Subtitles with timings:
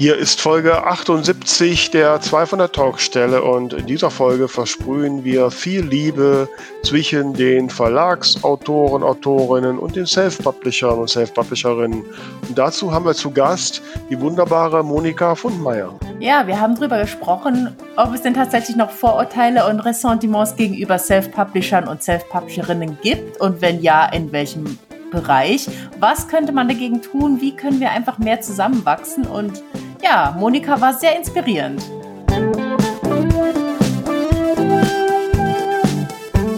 [0.00, 6.48] Hier ist Folge 78 der 200 Talkstelle und in dieser Folge versprühen wir viel Liebe
[6.82, 12.02] zwischen den Verlagsautoren, Autorinnen und den Self-Publishern und Self-Publisherinnen.
[12.48, 15.92] Und dazu haben wir zu Gast die wunderbare Monika Fundmeier.
[16.18, 21.86] Ja, wir haben darüber gesprochen, ob es denn tatsächlich noch Vorurteile und Ressentiments gegenüber Self-Publishern
[21.86, 24.78] und Self-Publisherinnen gibt und wenn ja, in welchem
[25.10, 25.68] Bereich.
[25.98, 27.42] Was könnte man dagegen tun?
[27.42, 29.26] Wie können wir einfach mehr zusammenwachsen?
[29.26, 29.62] Und
[30.02, 31.82] ja, Monika war sehr inspirierend.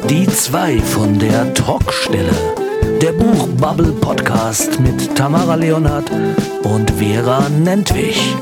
[0.09, 2.33] Die zwei von der Talkstelle.
[3.01, 6.11] Der Buchbubble Podcast mit Tamara Leonhardt
[6.63, 8.35] und Vera Nentwich.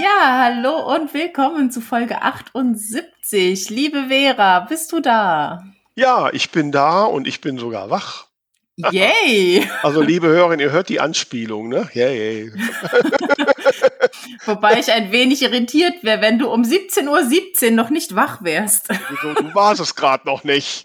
[0.00, 3.68] Ja, hallo und willkommen zu Folge 78.
[3.70, 5.62] Liebe Vera, bist du da?
[5.94, 8.31] Ja, ich bin da und ich bin sogar wach.
[8.90, 9.68] Yay!
[9.82, 11.88] Also, liebe Hörerin, ihr hört die Anspielung, ne?
[11.92, 12.52] Yay.
[14.44, 18.42] Wobei ich ein wenig irritiert wäre, wenn du um 17.17 Uhr 17 noch nicht wach
[18.42, 18.88] wärst.
[19.10, 20.84] Wieso, du warst es gerade noch nicht.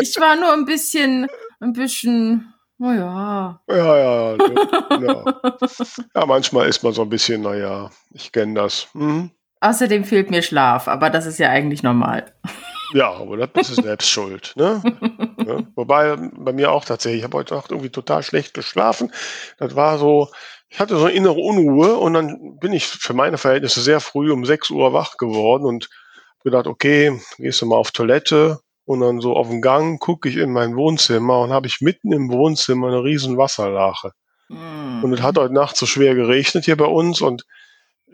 [0.00, 1.26] ich war nur ein bisschen,
[1.60, 3.60] ein bisschen, oh ja.
[3.68, 5.24] Ja, ja, ja.
[6.14, 8.88] Ja, manchmal ist man so ein bisschen, naja, ich kenne das.
[8.94, 9.30] Mhm.
[9.60, 12.32] Außerdem fehlt mir Schlaf, aber das ist ja eigentlich normal.
[12.92, 14.52] Ja, aber das ist selbst schuld.
[14.56, 14.82] Ne?
[15.46, 19.12] ja, wobei bei mir auch tatsächlich, ich habe heute Nacht irgendwie total schlecht geschlafen.
[19.58, 20.28] Das war so,
[20.68, 24.32] ich hatte so eine innere Unruhe und dann bin ich für meine Verhältnisse sehr früh
[24.32, 25.88] um 6 Uhr wach geworden und
[26.42, 30.36] gedacht, okay, gehst du mal auf Toilette und dann so auf dem Gang gucke ich
[30.36, 34.12] in mein Wohnzimmer und habe ich mitten im Wohnzimmer eine riesen Wasserlache.
[34.48, 35.02] Mm.
[35.02, 37.44] Und es hat heute Nacht so schwer geregnet hier bei uns und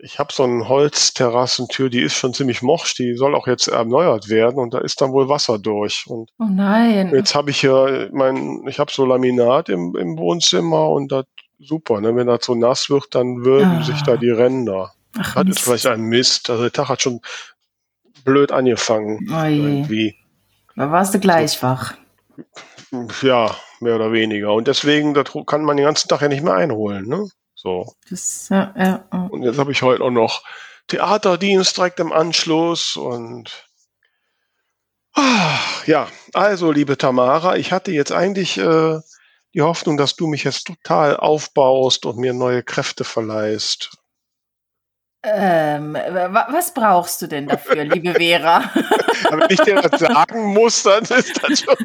[0.03, 4.29] ich habe so eine Holzterrassentür, die ist schon ziemlich morsch, die soll auch jetzt erneuert
[4.29, 6.05] werden und da ist dann wohl Wasser durch.
[6.07, 7.11] Und oh nein.
[7.13, 11.25] Jetzt habe ich hier mein, ich habe so Laminat im, im Wohnzimmer und das
[11.59, 12.15] super, ne?
[12.15, 13.83] Wenn das so nass wird, dann würden ah.
[13.83, 14.91] sich da die Ränder.
[15.17, 15.57] Ach, das Mist.
[15.57, 16.49] ist vielleicht ein Mist.
[16.49, 17.21] Also der Tag hat schon
[18.23, 19.27] blöd angefangen.
[19.31, 20.15] Oh irgendwie.
[20.75, 21.93] Da warst du gleich wach.
[23.21, 24.53] Ja, mehr oder weniger.
[24.53, 27.27] Und deswegen, das kann man den ganzen Tag ja nicht mehr einholen, ne?
[27.61, 27.93] So.
[28.09, 29.27] Das, ja, ja, ja.
[29.29, 30.43] Und jetzt habe ich heute auch noch
[30.87, 33.67] Theaterdienst direkt im Anschluss und
[35.13, 38.99] ah, ja, also liebe Tamara, ich hatte jetzt eigentlich äh,
[39.53, 43.91] die Hoffnung, dass du mich jetzt total aufbaust und mir neue Kräfte verleihst.
[45.23, 48.71] Ähm, was brauchst du denn dafür, liebe Vera?
[49.29, 51.75] Wenn ich dir das sagen muss, dann ist das schon.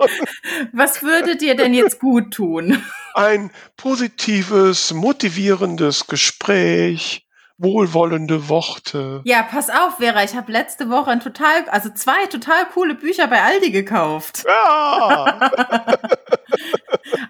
[0.72, 2.82] Was würde dir denn jetzt gut tun?
[3.14, 7.26] Ein positives, motivierendes Gespräch
[7.58, 9.22] wohlwollende Worte.
[9.24, 13.26] Ja, pass auf, Vera, ich habe letzte Woche ein total, also zwei total coole Bücher
[13.28, 14.44] bei Aldi gekauft.
[14.46, 15.50] Ja.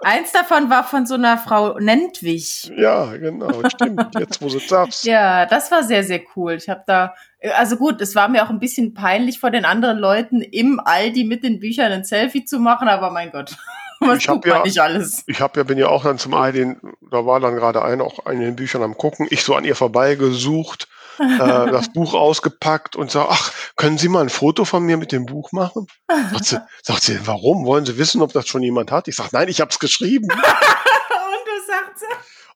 [0.00, 2.70] Eins davon war von so einer Frau Nentwich.
[2.76, 4.14] Ja, genau, stimmt.
[4.18, 5.04] Jetzt, wo du sagst.
[5.04, 6.54] Ja, das war sehr, sehr cool.
[6.54, 7.14] Ich habe da,
[7.56, 11.24] also gut, es war mir auch ein bisschen peinlich vor den anderen Leuten im Aldi
[11.24, 13.56] mit den Büchern ein Selfie zu machen, aber mein Gott.
[14.00, 15.24] Was ich habe ja, nicht alles?
[15.26, 16.78] Ich habe ja, bin ja auch dann zum einen,
[17.10, 19.74] da war dann gerade einer auch in den Büchern am gucken, ich so an ihr
[19.74, 20.88] vorbeigesucht,
[21.18, 25.12] äh, das Buch ausgepackt und sag, ach, können Sie mal ein Foto von mir mit
[25.12, 25.86] dem Buch machen?
[26.08, 27.64] Sagt sie, sagt sie, warum?
[27.66, 29.08] Wollen Sie wissen, ob das schon jemand hat?
[29.08, 30.28] Ich sag, nein, ich habe es geschrieben.
[30.30, 32.06] und du sagst sie?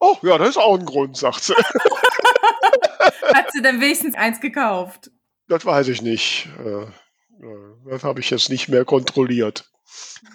[0.00, 1.54] Oh, ja, das ist auch ein Grund, sagt sie.
[3.34, 5.10] hat sie denn wenigstens eins gekauft?
[5.48, 6.48] Das weiß ich nicht.
[6.65, 6.87] Äh,
[7.88, 9.71] das habe ich jetzt nicht mehr kontrolliert.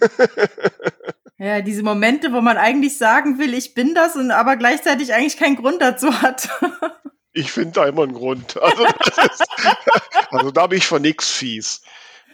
[1.38, 5.36] Ja, diese Momente, wo man eigentlich sagen will, ich bin das und aber gleichzeitig eigentlich
[5.36, 6.48] keinen Grund dazu hat.
[7.36, 8.58] Ich finde da immer einen Grund.
[8.62, 9.46] Also, ist,
[10.32, 11.82] also da bin ich von nichts fies.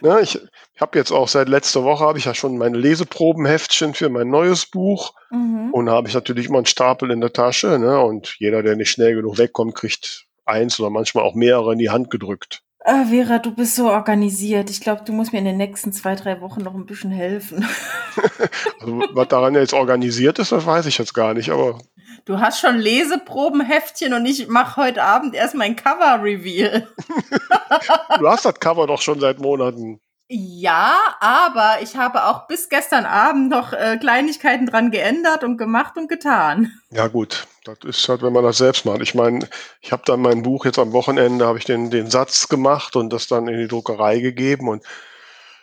[0.00, 0.38] Ne, ich
[0.80, 4.66] habe jetzt auch seit letzter Woche habe ich ja schon meine Leseprobenheftchen für mein neues
[4.66, 5.70] Buch mhm.
[5.72, 7.78] und habe ich natürlich immer einen Stapel in der Tasche.
[7.78, 11.78] Ne, und jeder, der nicht schnell genug wegkommt, kriegt eins oder manchmal auch mehrere in
[11.78, 12.62] die Hand gedrückt.
[12.84, 14.68] Ah, Vera, du bist so organisiert.
[14.68, 17.64] Ich glaube, du musst mir in den nächsten zwei, drei Wochen noch ein bisschen helfen.
[18.80, 21.78] also, was daran jetzt organisiert ist, das weiß ich jetzt gar nicht, aber.
[22.24, 26.86] Du hast schon Leseprobenheftchen und ich mache heute Abend erst mein Cover-Reveal.
[28.18, 30.00] du hast das Cover doch schon seit Monaten.
[30.28, 35.96] Ja, aber ich habe auch bis gestern Abend noch äh, Kleinigkeiten dran geändert und gemacht
[35.96, 36.72] und getan.
[36.90, 39.02] Ja gut, das ist halt, wenn man das selbst macht.
[39.02, 39.48] Ich meine,
[39.80, 43.12] ich habe dann mein Buch jetzt am Wochenende, habe ich den, den Satz gemacht und
[43.12, 44.84] das dann in die Druckerei gegeben und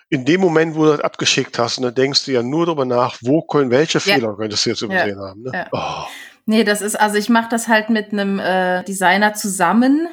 [0.09, 3.17] in dem Moment, wo du das abgeschickt hast, ne, denkst du ja nur darüber nach,
[3.21, 4.15] wo können, welche ja.
[4.15, 5.29] Fehler könntest du jetzt übersehen ja.
[5.29, 5.43] haben.
[5.43, 5.51] Ne?
[5.53, 5.67] Ja.
[5.71, 6.07] Oh.
[6.49, 10.07] Nee, das ist, also ich mache das halt mit einem äh, Designer zusammen,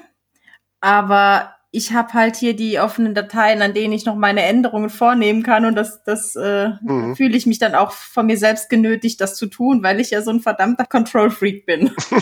[0.83, 5.43] aber ich habe halt hier die offenen Dateien, an denen ich noch meine Änderungen vornehmen
[5.43, 7.17] kann und das, das äh, mhm.
[7.17, 10.21] fühle ich mich dann auch von mir selbst genötigt, das zu tun, weil ich ja
[10.21, 11.91] so ein verdammter Control-Freak bin.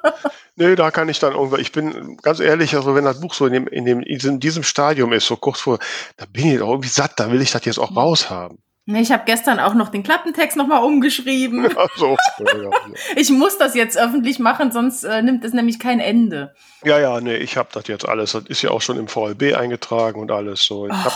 [0.56, 3.46] Nö, da kann ich dann irgendwann, ich bin ganz ehrlich, also wenn das Buch so
[3.46, 5.78] in dem, in dem, in diesem Stadium ist, so kurz vor,
[6.16, 8.58] da bin ich auch irgendwie satt, da will ich das jetzt auch raushaben.
[8.86, 11.68] Ich habe gestern auch noch den Klappentext nochmal umgeschrieben.
[11.76, 12.16] Ach so.
[12.38, 12.70] Ja, ja, ja.
[13.16, 16.54] Ich muss das jetzt öffentlich machen, sonst äh, nimmt es nämlich kein Ende.
[16.84, 18.32] Ja, ja, nee, ich habe das jetzt alles.
[18.32, 20.86] Das ist ja auch schon im VLB eingetragen und alles so.
[20.86, 21.14] Ich habe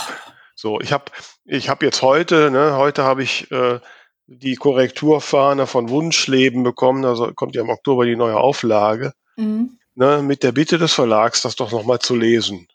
[0.55, 1.05] so, ich habe,
[1.43, 3.79] ich habe jetzt heute, ne, heute habe ich äh,
[4.27, 7.03] die Korrekturfahne von Wunschleben bekommen.
[7.03, 9.13] Also kommt ja im Oktober die neue Auflage.
[9.35, 9.77] Mhm.
[9.95, 12.67] Ne, mit der Bitte des Verlags, das doch nochmal zu lesen.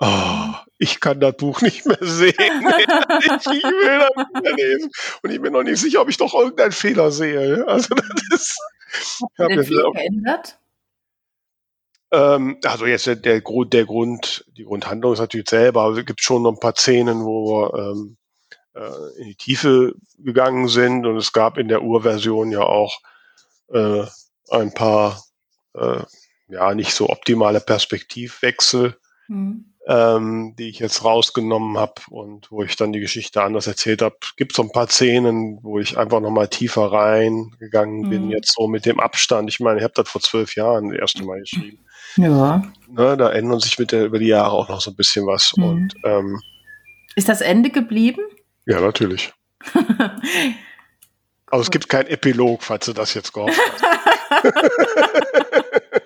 [0.00, 2.34] Oh, ich kann das Buch nicht mehr sehen.
[2.38, 4.90] ich will das nicht mehr lesen.
[5.22, 7.66] Und ich bin noch nicht sicher, ob ich doch irgendeinen Fehler sehe.
[7.66, 8.58] Also das ist.
[9.38, 10.58] Hat den Fehler geändert?
[12.10, 16.06] Ähm, also jetzt der, der, Grund, der Grund, die Grundhandlung ist natürlich selber, aber es
[16.06, 18.16] gibt schon noch ein paar Szenen, wo wir ähm,
[18.74, 23.00] äh, in die Tiefe gegangen sind und es gab in der Urversion ja auch
[23.72, 24.04] äh,
[24.50, 25.22] ein paar
[25.74, 26.02] äh,
[26.48, 28.96] ja nicht so optimale Perspektivwechsel.
[29.28, 34.00] Mhm ähm, die ich jetzt rausgenommen habe und wo ich dann die Geschichte anders erzählt
[34.02, 34.16] habe.
[34.36, 38.30] Gibt so ein paar Szenen, wo ich einfach nochmal tiefer reingegangen bin, mhm.
[38.30, 39.50] jetzt so mit dem Abstand.
[39.50, 41.78] Ich meine, ich habe das vor zwölf Jahren das erste Mal geschrieben.
[42.16, 42.62] Ja.
[42.88, 45.52] Ne, da ändern sich mit der, über die Jahre auch noch so ein bisschen was.
[45.56, 45.64] Mhm.
[45.64, 46.40] Und, ähm,
[47.16, 48.22] Ist das Ende geblieben?
[48.66, 49.32] Ja, natürlich.
[51.46, 53.84] also es gibt kein Epilog, falls du das jetzt gehofft hast.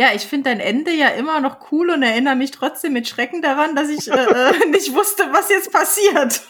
[0.00, 3.42] Ja, ich finde dein Ende ja immer noch cool und erinnere mich trotzdem mit Schrecken
[3.42, 6.40] daran, dass ich äh, äh nicht wusste, was jetzt passiert.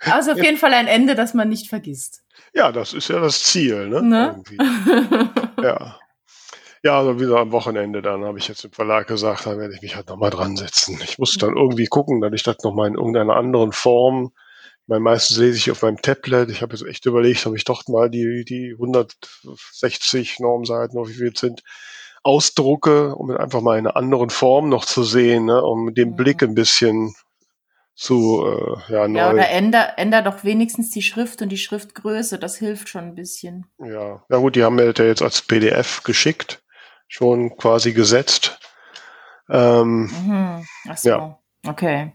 [0.10, 2.22] also auf jeden Fall ein Ende, das man nicht vergisst.
[2.54, 4.02] Ja, das ist ja das Ziel, ne?
[4.02, 4.42] ne?
[5.62, 5.98] ja.
[6.82, 9.82] Ja, also wieder am Wochenende, dann habe ich jetzt im Verlag gesagt, da werde ich
[9.82, 10.98] mich halt nochmal dran setzen.
[11.04, 14.32] Ich muss dann irgendwie gucken, dass ich das nochmal in irgendeiner anderen Form
[14.88, 16.50] weil meistens lese ich auf meinem Tablet.
[16.50, 21.36] Ich habe jetzt echt überlegt, ob ich doch mal die, die 160 Normseiten, wie viel
[21.36, 21.62] sind,
[22.22, 26.42] ausdrucke, um einfach mal in einer anderen Form noch zu sehen, ne, um den Blick
[26.42, 27.14] ein bisschen
[27.94, 29.18] zu äh, ja, neu.
[29.18, 33.14] Ja, oder änder, änder doch wenigstens die Schrift und die Schriftgröße, das hilft schon ein
[33.14, 33.66] bisschen.
[33.78, 36.62] Ja, na gut, die haben mir jetzt als PDF geschickt,
[37.08, 38.58] schon quasi gesetzt.
[39.50, 40.66] Ähm, mhm.
[40.88, 41.08] Ach so.
[41.08, 41.38] Ja.
[41.66, 42.12] Okay.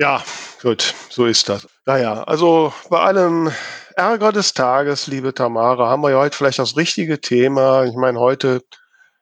[0.00, 0.24] Ja,
[0.62, 1.68] gut, so ist das.
[1.84, 3.52] Naja, also bei allem
[3.96, 7.84] Ärger des Tages, liebe Tamara, haben wir ja heute vielleicht das richtige Thema.
[7.84, 8.62] Ich meine, heute,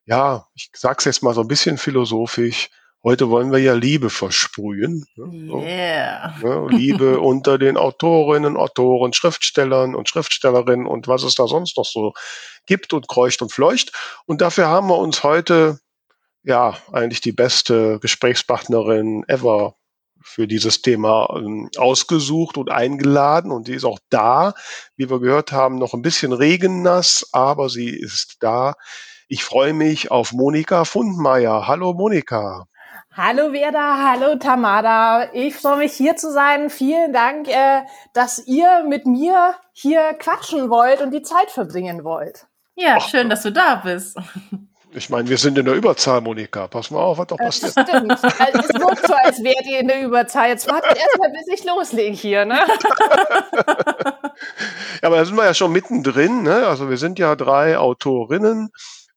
[0.05, 2.71] ja, ich sag's jetzt mal so ein bisschen philosophisch.
[3.03, 5.05] Heute wollen wir ja Liebe versprühen.
[5.17, 5.65] Ne?
[5.65, 6.37] Yeah.
[6.41, 6.69] Ne?
[6.71, 12.13] Liebe unter den Autorinnen, Autoren, Schriftstellern und Schriftstellerinnen und was es da sonst noch so
[12.67, 13.91] gibt und kreucht und fleucht.
[14.27, 15.81] Und dafür haben wir uns heute
[16.45, 19.75] ja eigentlich die beste Gesprächspartnerin ever
[20.23, 24.55] für dieses Thema ähm, ausgesucht und eingeladen und die ist auch da.
[24.97, 28.75] Wie wir gehört haben, noch ein bisschen regennass, aber sie ist da.
[29.29, 31.67] Ich freue mich auf Monika Fundmeier.
[31.69, 32.67] Hallo Monika.
[33.13, 35.33] Hallo Verda, hallo Tamada.
[35.33, 36.71] Ich freue mich hier zu sein.
[36.71, 37.83] Vielen Dank, äh,
[38.15, 42.47] dass ihr mit mir hier quatschen wollt und die Zeit verbringen wollt.
[42.77, 43.09] Ja, Ach.
[43.09, 44.17] schön, dass du da bist.
[44.93, 46.67] Ich meine, wir sind in der Überzahl, Monika.
[46.67, 47.77] Pass mal auf, was doch passiert.
[47.77, 48.11] Das stimmt.
[48.11, 50.49] Also, es wirkt so, als wärt ihr in der Überzahl.
[50.49, 52.59] Jetzt wartet erstmal, bis ich loslege hier, ne?
[55.03, 56.67] ja, aber da sind wir ja schon mittendrin, ne?
[56.67, 58.71] Also wir sind ja drei Autorinnen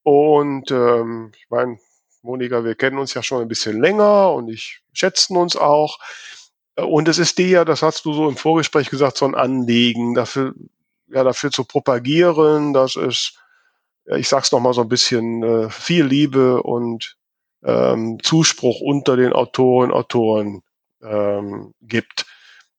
[0.03, 1.77] und ähm, ich meine,
[2.21, 5.99] Monika, wir kennen uns ja schon ein bisschen länger und ich schätzen uns auch.
[6.75, 10.53] Und es ist dir, das hast du so im Vorgespräch gesagt, so ein Anliegen, dafür,
[11.07, 13.37] ja, dafür zu propagieren, dass es
[14.17, 17.17] ich sag's noch mal so ein bisschen, äh, viel Liebe und
[17.63, 20.61] ähm, Zuspruch unter den Autoren, Autoren
[21.03, 22.25] ähm, gibt.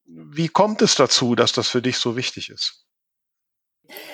[0.05, 2.85] Wie kommt es dazu, dass das für dich so wichtig ist?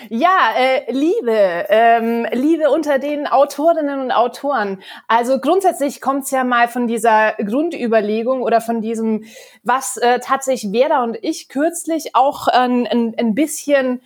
[0.09, 4.83] Ja, äh, Liebe, ähm, Liebe unter den Autorinnen und Autoren.
[5.07, 9.25] Also grundsätzlich kommt es ja mal von dieser Grundüberlegung oder von diesem,
[9.63, 14.01] was äh, tatsächlich Werder und ich kürzlich auch ein, ein, ein bisschen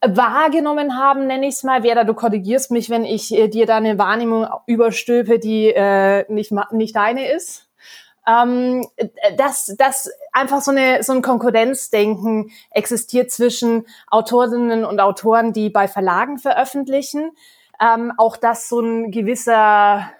[0.00, 1.82] wahrgenommen haben, nenne ich es mal.
[1.82, 6.52] Werder, du korrigierst mich, wenn ich äh, dir da eine Wahrnehmung überstülpe, die äh, nicht,
[6.72, 7.68] nicht deine ist.
[8.26, 8.86] Ähm,
[9.38, 15.88] dass, dass einfach so, eine, so ein Konkurrenzdenken existiert zwischen Autorinnen und Autoren, die bei
[15.88, 17.32] Verlagen veröffentlichen.
[17.80, 20.10] Ähm, auch dass so ein gewisser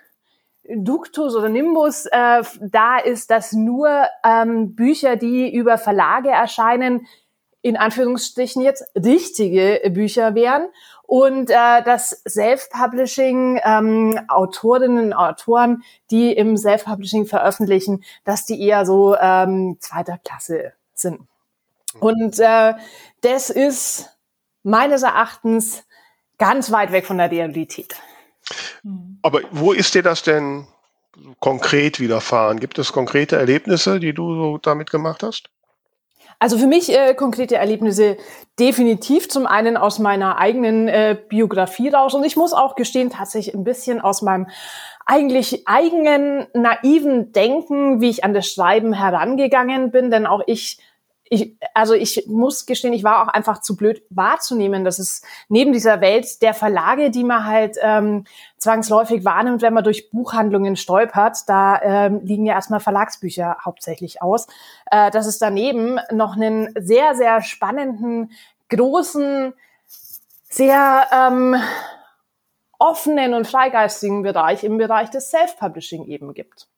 [0.64, 7.06] Duktus oder Nimbus äh, da ist, dass nur ähm, Bücher, die über Verlage erscheinen,
[7.62, 10.68] in Anführungsstrichen jetzt richtige Bücher wären
[11.02, 18.84] und äh, das Self-Publishing, ähm, Autorinnen und Autoren, die im Self-Publishing veröffentlichen, dass die eher
[18.84, 21.20] so ähm, zweiter Klasse sind.
[21.98, 22.74] Und äh,
[23.22, 24.10] das ist
[24.62, 25.84] meines Erachtens
[26.36, 27.96] ganz weit weg von der Realität.
[29.22, 30.66] Aber wo ist dir das denn
[31.40, 32.60] konkret widerfahren?
[32.60, 35.50] Gibt es konkrete Erlebnisse, die du so damit gemacht hast?
[36.38, 38.16] Also für mich äh, konkrete Erlebnisse
[38.60, 42.14] definitiv zum einen aus meiner eigenen äh, Biografie raus.
[42.14, 44.46] Und ich muss auch gestehen, tatsächlich ein bisschen aus meinem
[45.04, 50.78] eigentlich eigenen naiven Denken, wie ich an das Schreiben herangegangen bin, denn auch ich
[51.30, 55.72] ich, also ich muss gestehen, ich war auch einfach zu blöd wahrzunehmen, dass es neben
[55.72, 58.24] dieser Welt der Verlage, die man halt ähm,
[58.56, 64.46] zwangsläufig wahrnimmt, wenn man durch Buchhandlungen stolpert, da ähm, liegen ja erstmal Verlagsbücher hauptsächlich aus,
[64.90, 68.32] äh, dass es daneben noch einen sehr, sehr spannenden,
[68.68, 69.52] großen,
[70.50, 71.56] sehr ähm,
[72.78, 76.68] offenen und freigeistigen Bereich im Bereich des Self-Publishing eben gibt.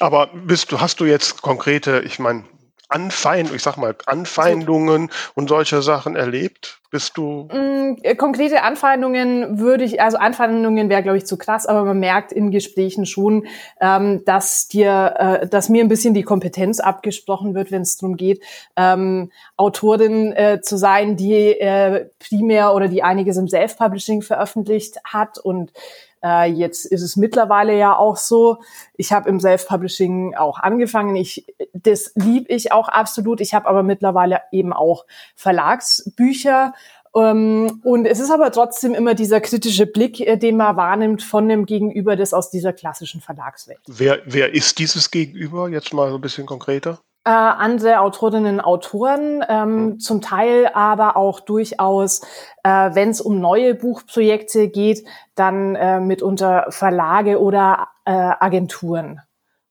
[0.00, 2.44] Aber bist du, hast du jetzt konkrete, ich meine,
[2.88, 6.80] Anfeind, ich sag mal, Anfeindungen und solche Sachen erlebt?
[6.90, 7.48] Bist du?
[7.52, 12.00] Mm, äh, konkrete Anfeindungen würde ich, also Anfeindungen wäre, glaube ich, zu krass, aber man
[12.00, 13.46] merkt in Gesprächen schon,
[13.78, 18.16] ähm, dass dir, äh, dass mir ein bisschen die Kompetenz abgesprochen wird, wenn es darum
[18.16, 18.42] geht,
[18.76, 25.36] ähm, Autorin äh, zu sein, die äh, primär oder die einiges im Self-Publishing veröffentlicht hat
[25.36, 25.72] und
[26.22, 28.58] äh, jetzt ist es mittlerweile ja auch so.
[28.94, 31.16] Ich habe im Self-Publishing auch angefangen.
[31.16, 33.40] Ich, das lieb ich auch absolut.
[33.40, 35.06] Ich habe aber mittlerweile eben auch
[35.36, 36.74] Verlagsbücher.
[37.14, 41.48] Ähm, und es ist aber trotzdem immer dieser kritische Blick, äh, den man wahrnimmt von
[41.48, 43.80] dem Gegenüber, das aus dieser klassischen Verlagswelt.
[43.86, 45.68] Wer, wer ist dieses Gegenüber?
[45.68, 50.00] Jetzt mal so ein bisschen konkreter äh, andere Autorinnen und Autoren, ähm, mhm.
[50.00, 52.22] zum Teil aber auch durchaus,
[52.64, 59.20] äh, wenn es um neue Buchprojekte geht, dann äh, mitunter Verlage oder äh, Agenturen.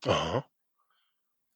[0.06, 0.46] Aha.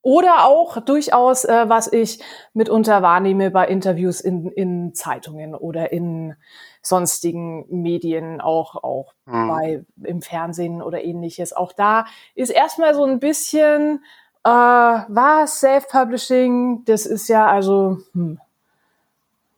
[0.01, 2.23] Oder auch durchaus, äh, was ich
[2.55, 6.35] mitunter wahrnehme bei Interviews in, in Zeitungen oder in
[6.81, 9.47] sonstigen Medien, auch, auch mhm.
[9.47, 11.53] bei, im Fernsehen oder ähnliches.
[11.53, 14.03] Auch da ist erstmal so ein bisschen
[14.43, 15.59] äh, was?
[15.59, 18.39] Self-Publishing, das ist ja also, hm,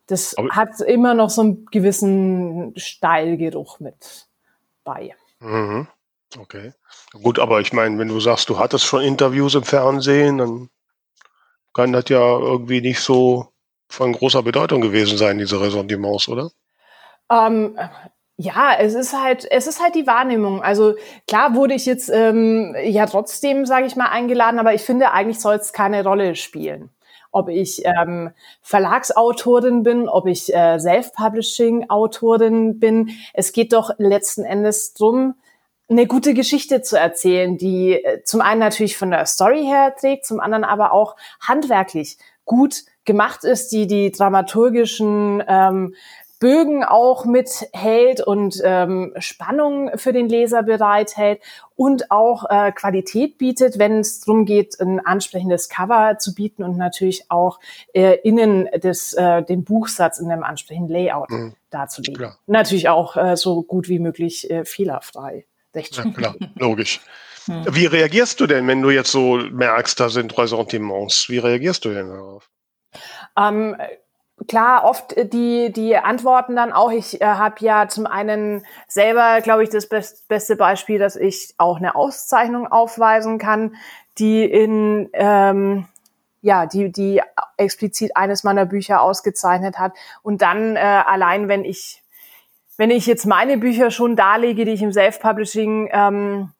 [0.06, 4.28] das aber hat immer noch so einen gewissen Steilgeruch mit
[4.84, 5.14] bei.
[5.40, 5.86] Mhm.
[6.38, 6.72] Okay.
[7.12, 10.70] Gut, aber ich meine, wenn du sagst, du hattest schon Interviews im Fernsehen, dann
[11.72, 13.48] kann das ja irgendwie nicht so
[13.88, 16.50] von großer Bedeutung gewesen sein, diese Ressentiments, oder?
[17.30, 17.78] Ähm,
[18.36, 20.62] ja, es ist halt, es ist halt die Wahrnehmung.
[20.62, 20.94] Also
[21.28, 25.40] klar wurde ich jetzt ähm, ja trotzdem, sage ich mal, eingeladen, aber ich finde, eigentlich
[25.40, 26.90] soll es keine Rolle spielen.
[27.30, 28.30] Ob ich ähm,
[28.62, 33.10] Verlagsautorin bin, ob ich äh, Self-Publishing-Autorin bin.
[33.32, 35.34] Es geht doch letzten Endes drum,
[35.88, 40.26] eine gute Geschichte zu erzählen, die äh, zum einen natürlich von der Story her trägt,
[40.26, 45.94] zum anderen aber auch handwerklich gut gemacht ist, die die dramaturgischen ähm,
[46.44, 51.40] Bögen auch mithält und ähm, Spannung für den Leser bereithält
[51.74, 56.76] und auch äh, Qualität bietet, wenn es darum geht, ein ansprechendes Cover zu bieten und
[56.76, 57.60] natürlich auch
[57.94, 61.54] äh, innen des, äh, den Buchsatz in einem ansprechenden Layout mhm.
[61.70, 62.16] darzulegen.
[62.16, 62.38] Klar.
[62.46, 65.46] Natürlich auch äh, so gut wie möglich äh, fehlerfrei.
[65.74, 67.00] Ja, klar, logisch.
[67.46, 67.64] Hm.
[67.70, 71.30] Wie reagierst du denn, wenn du jetzt so merkst, da sind Ressentiments?
[71.30, 72.50] Wie reagierst du denn darauf?
[73.38, 73.76] Ähm,
[74.48, 76.90] klar, oft äh, die, die Antworten dann auch.
[76.90, 81.54] Ich äh, habe ja zum einen selber, glaube ich, das best, beste Beispiel, dass ich
[81.58, 83.76] auch eine Auszeichnung aufweisen kann,
[84.18, 85.86] die in ähm,
[86.40, 87.22] ja, die, die
[87.56, 89.94] explizit eines meiner Bücher ausgezeichnet hat.
[90.22, 92.02] Und dann äh, allein, wenn ich,
[92.76, 96.52] wenn ich jetzt meine Bücher schon darlege, die ich im Self-Publishing ähm,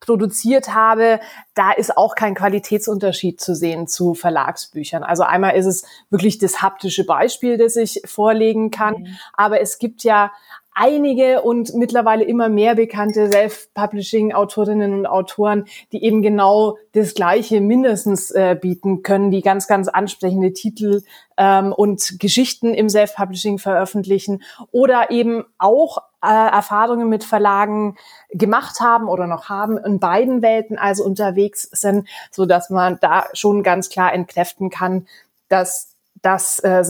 [0.00, 1.20] produziert habe,
[1.54, 5.02] da ist auch kein Qualitätsunterschied zu sehen zu Verlagsbüchern.
[5.02, 9.16] Also einmal ist es wirklich das haptische Beispiel, das ich vorlegen kann, mhm.
[9.34, 10.32] aber es gibt ja
[10.72, 18.30] einige und mittlerweile immer mehr bekannte Self-Publishing-Autorinnen und Autoren, die eben genau das Gleiche mindestens
[18.30, 21.02] äh, bieten können, die ganz, ganz ansprechende Titel
[21.36, 27.96] ähm, und Geschichten im Self-Publishing veröffentlichen oder eben auch äh, Erfahrungen mit Verlagen
[28.30, 33.26] gemacht haben oder noch haben, in beiden Welten also unterwegs sind, so dass man da
[33.32, 35.06] schon ganz klar entkräften kann,
[35.48, 36.84] dass das äh,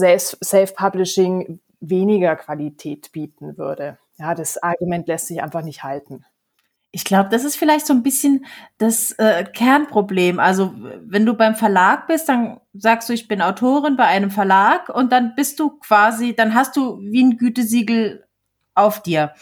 [6.93, 8.45] Ich glaube, das ist vielleicht so ein bisschen
[8.77, 10.39] das äh, Kernproblem.
[10.39, 10.73] Also
[11.05, 15.13] wenn du beim Verlag bist, dann sagst du, ich bin Autorin bei einem Verlag und
[15.13, 18.25] dann bist du quasi, dann hast du wie ein Gütesiegel
[18.73, 19.33] auf dir.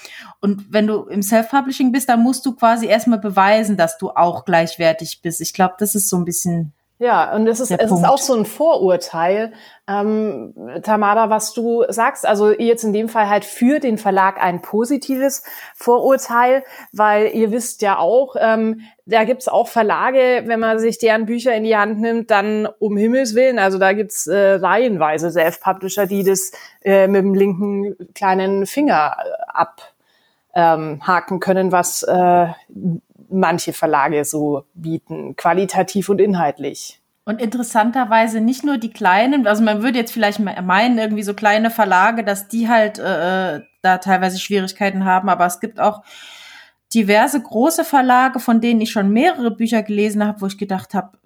[0.42, 4.46] Und wenn du im Self-Publishing bist, dann musst du quasi erstmal beweisen, dass du auch
[4.46, 5.42] gleichwertig bist.
[5.42, 8.36] Ich glaube, das ist so ein bisschen ja, und es ist, es ist auch so
[8.36, 9.54] ein Vorurteil,
[9.88, 10.54] ähm,
[10.84, 12.28] Tamara, was du sagst.
[12.28, 15.44] Also jetzt in dem Fall halt für den Verlag ein positives
[15.76, 21.26] Vorurteil, weil ihr wisst ja auch, ähm, da gibt's auch Verlage, wenn man sich deren
[21.26, 26.06] Bücher in die Hand nimmt, dann um Himmels Willen, also da gibt's äh, reihenweise Self-Publisher,
[26.06, 26.52] die das
[26.84, 29.16] äh, mit dem linken kleinen Finger
[30.54, 32.48] abhaken ähm, können, was äh,
[33.30, 37.00] manche Verlage so bieten, qualitativ und inhaltlich.
[37.26, 41.70] Und interessanterweise nicht nur die kleinen, also man würde jetzt vielleicht meinen, irgendwie so kleine
[41.70, 46.02] Verlage, dass die halt äh, da teilweise Schwierigkeiten haben, aber es gibt auch
[46.94, 51.20] diverse große Verlage, von denen ich schon mehrere Bücher gelesen habe, wo ich gedacht habe,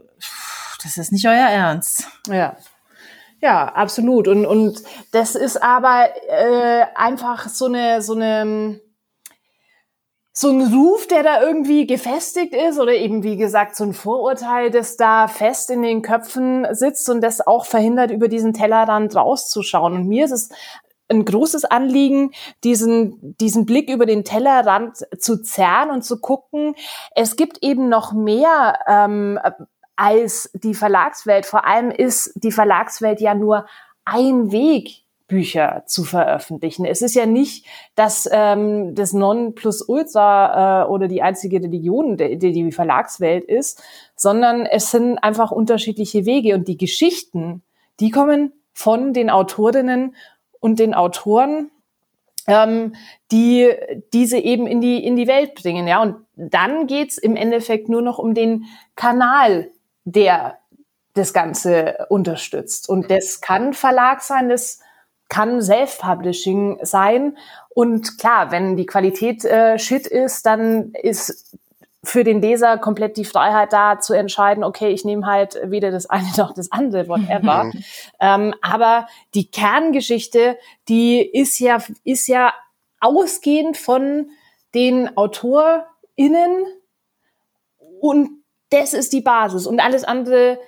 [0.83, 2.07] das ist nicht euer Ernst.
[2.27, 2.57] Ja.
[3.39, 4.27] Ja, absolut.
[4.29, 4.81] Und, und
[5.11, 8.79] das ist aber äh, einfach so eine, so eine
[10.35, 14.71] so ein Ruf, der da irgendwie gefestigt ist oder eben wie gesagt so ein Vorurteil,
[14.71, 19.93] das da fest in den Köpfen sitzt und das auch verhindert, über diesen Tellerrand rauszuschauen.
[19.93, 20.49] Und mir ist es
[21.07, 22.31] ein großes Anliegen,
[22.63, 26.73] diesen, diesen Blick über den Tellerrand zu zerren und zu gucken.
[27.15, 29.39] Es gibt eben noch mehr ähm,
[29.95, 31.45] als die Verlagswelt.
[31.45, 33.67] Vor allem ist die Verlagswelt ja nur
[34.03, 36.85] ein Weg Bücher zu veröffentlichen.
[36.85, 37.65] Es ist ja nicht
[37.95, 43.81] dass ähm, das Nonplusultra äh, oder die einzige Religion, die die Verlagswelt ist,
[44.15, 47.61] sondern es sind einfach unterschiedliche Wege und die Geschichten,
[47.99, 50.15] die kommen von den Autorinnen
[50.59, 51.69] und den Autoren,
[52.47, 52.95] ähm,
[53.31, 53.71] die
[54.11, 56.01] diese eben in die in die Welt bringen, ja.
[56.01, 58.65] Und dann geht's im Endeffekt nur noch um den
[58.95, 59.69] Kanal,
[60.03, 60.57] der
[61.13, 62.89] das Ganze unterstützt.
[62.89, 64.79] Und das kann Verlag sein, das
[65.33, 67.35] kann Self-Publishing sein.
[67.69, 71.57] Und klar, wenn die Qualität äh, shit ist, dann ist
[72.03, 76.05] für den Leser komplett die Freiheit da zu entscheiden, okay, ich nehme halt weder das
[76.05, 77.63] eine noch das andere, whatever.
[77.63, 77.83] Mhm.
[78.19, 82.53] ähm, aber die Kerngeschichte, die ist ja, ist ja
[82.99, 84.29] ausgehend von
[84.75, 86.65] den AutorInnen
[88.01, 90.59] und das ist die Basis und alles andere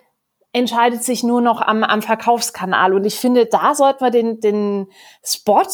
[0.56, 2.94] entscheidet sich nur noch am, am Verkaufskanal.
[2.94, 4.88] Und ich finde, da sollten wir den, den
[5.22, 5.68] Spot,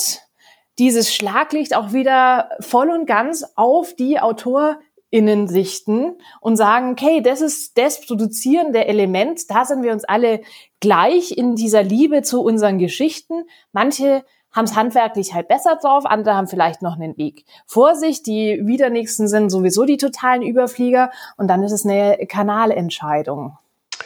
[0.80, 7.42] dieses Schlaglicht auch wieder voll und ganz auf die AutorInnen sichten und sagen, okay, das
[7.42, 10.42] ist das produzierende Element, da sind wir uns alle
[10.80, 13.44] gleich in dieser Liebe zu unseren Geschichten.
[13.74, 17.46] Manche haben es handwerklich halt besser drauf, andere haben vielleicht noch einen Weg.
[17.68, 23.60] Vorsicht, die Wiedernächsten sind sowieso die totalen Überflieger und dann ist es eine Kanalentscheidung.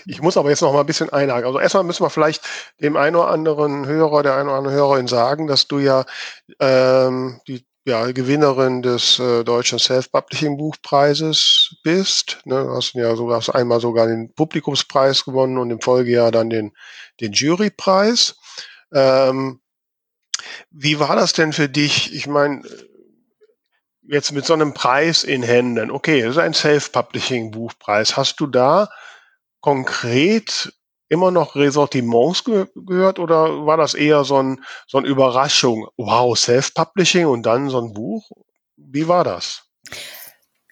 [0.05, 1.45] Ich muss aber jetzt noch mal ein bisschen einhaken.
[1.45, 2.43] Also erstmal müssen wir vielleicht
[2.81, 6.05] dem einen oder anderen Hörer, der einen oder anderen Hörerin sagen, dass du ja
[6.59, 12.39] ähm, die ja, Gewinnerin des äh, deutschen Self-Publishing-Buchpreises bist.
[12.43, 12.63] Ne?
[12.63, 16.71] Du hast ja sogar einmal sogar den Publikumspreis gewonnen und im Folgejahr dann den,
[17.21, 18.37] den Jurypreis.
[18.91, 19.61] Ähm,
[20.71, 22.13] wie war das denn für dich?
[22.15, 22.63] Ich meine,
[24.01, 25.91] jetzt mit so einem Preis in Händen.
[25.91, 28.17] Okay, das ist ein Self-Publishing-Buchpreis.
[28.17, 28.89] Hast du da
[29.65, 30.71] konkret
[31.09, 35.87] immer noch Ressortiments ge gehört oder war das eher so ein, so ein Überraschung?
[35.97, 38.29] Wow, Self-Publishing und dann so ein Buch?
[38.77, 39.64] Wie war das?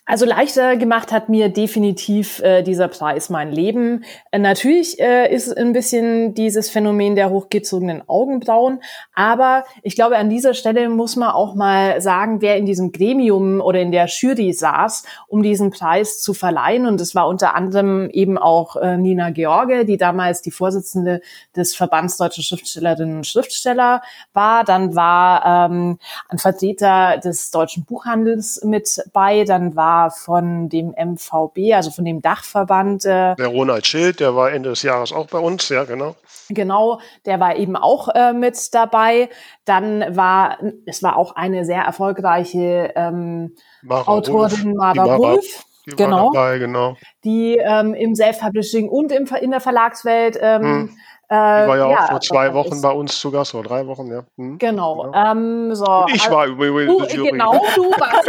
[0.05, 4.03] Also leichter gemacht hat mir definitiv äh, dieser Preis mein Leben.
[4.31, 8.81] Äh, natürlich äh, ist ein bisschen dieses Phänomen der hochgezogenen Augenbrauen,
[9.15, 13.61] aber ich glaube, an dieser Stelle muss man auch mal sagen, wer in diesem Gremium
[13.61, 16.85] oder in der Jury saß, um diesen Preis zu verleihen.
[16.85, 21.21] Und es war unter anderem eben auch äh, Nina George, die damals die Vorsitzende
[21.55, 24.01] des Verbands Deutscher Schriftstellerinnen und Schriftsteller
[24.33, 24.65] war.
[24.65, 29.45] Dann war ähm, ein Vertreter des deutschen Buchhandels mit bei.
[29.45, 33.05] Dann war war von dem MVB, also von dem Dachverband.
[33.05, 36.15] Äh, der Ronald Schild, der war Ende des Jahres auch bei uns, ja, genau.
[36.49, 39.29] Genau, der war eben auch äh, mit dabei.
[39.65, 45.65] Dann war, es war auch eine sehr erfolgreiche ähm, Mara Autorin, Mara Wolf.
[45.85, 46.95] Die genau, dabei, genau.
[47.25, 50.97] Die ähm, im Self-Publishing und im, in der Verlagswelt ähm, hm
[51.33, 53.87] die war ja, äh, ja auch vor zwei Wochen bei uns zu Gast, oder drei
[53.87, 54.23] Wochen, ja.
[54.37, 55.03] Hm, genau.
[55.03, 55.13] genau.
[55.13, 57.31] Ähm, so, Und ich also, war übrigens du, Jury.
[57.31, 58.27] Genau, du warst,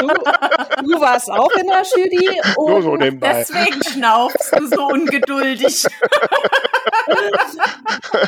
[0.00, 0.08] du,
[0.84, 2.40] du warst auch in der Jury.
[2.56, 3.32] Nur so nebenbei.
[3.34, 5.84] Deswegen schnaufst du so ungeduldig.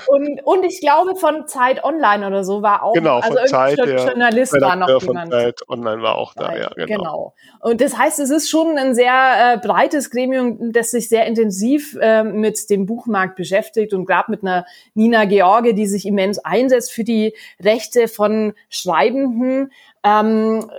[0.07, 3.79] und, und ich glaube von Zeit Online oder so war auch, genau, also von Zeit,
[3.79, 5.33] Journalist der war noch von jemand.
[5.33, 6.87] Zeit Online war auch da, ja, genau.
[6.87, 7.35] genau.
[7.61, 11.97] Und das heißt, es ist schon ein sehr äh, breites Gremium, das sich sehr intensiv
[12.01, 16.93] äh, mit dem Buchmarkt beschäftigt und gerade mit einer Nina George, die sich immens einsetzt
[16.93, 19.73] für die Rechte von Schreibenden.
[20.05, 20.71] Ähm,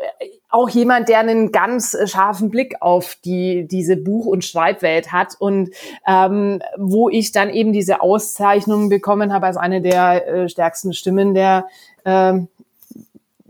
[0.54, 5.36] auch jemand, der einen ganz scharfen Blick auf die diese Buch- und Schreibwelt hat.
[5.40, 5.72] Und
[6.06, 11.34] ähm, wo ich dann eben diese Auszeichnung bekommen habe als eine der äh, stärksten Stimmen
[11.34, 11.66] der
[12.04, 12.36] äh,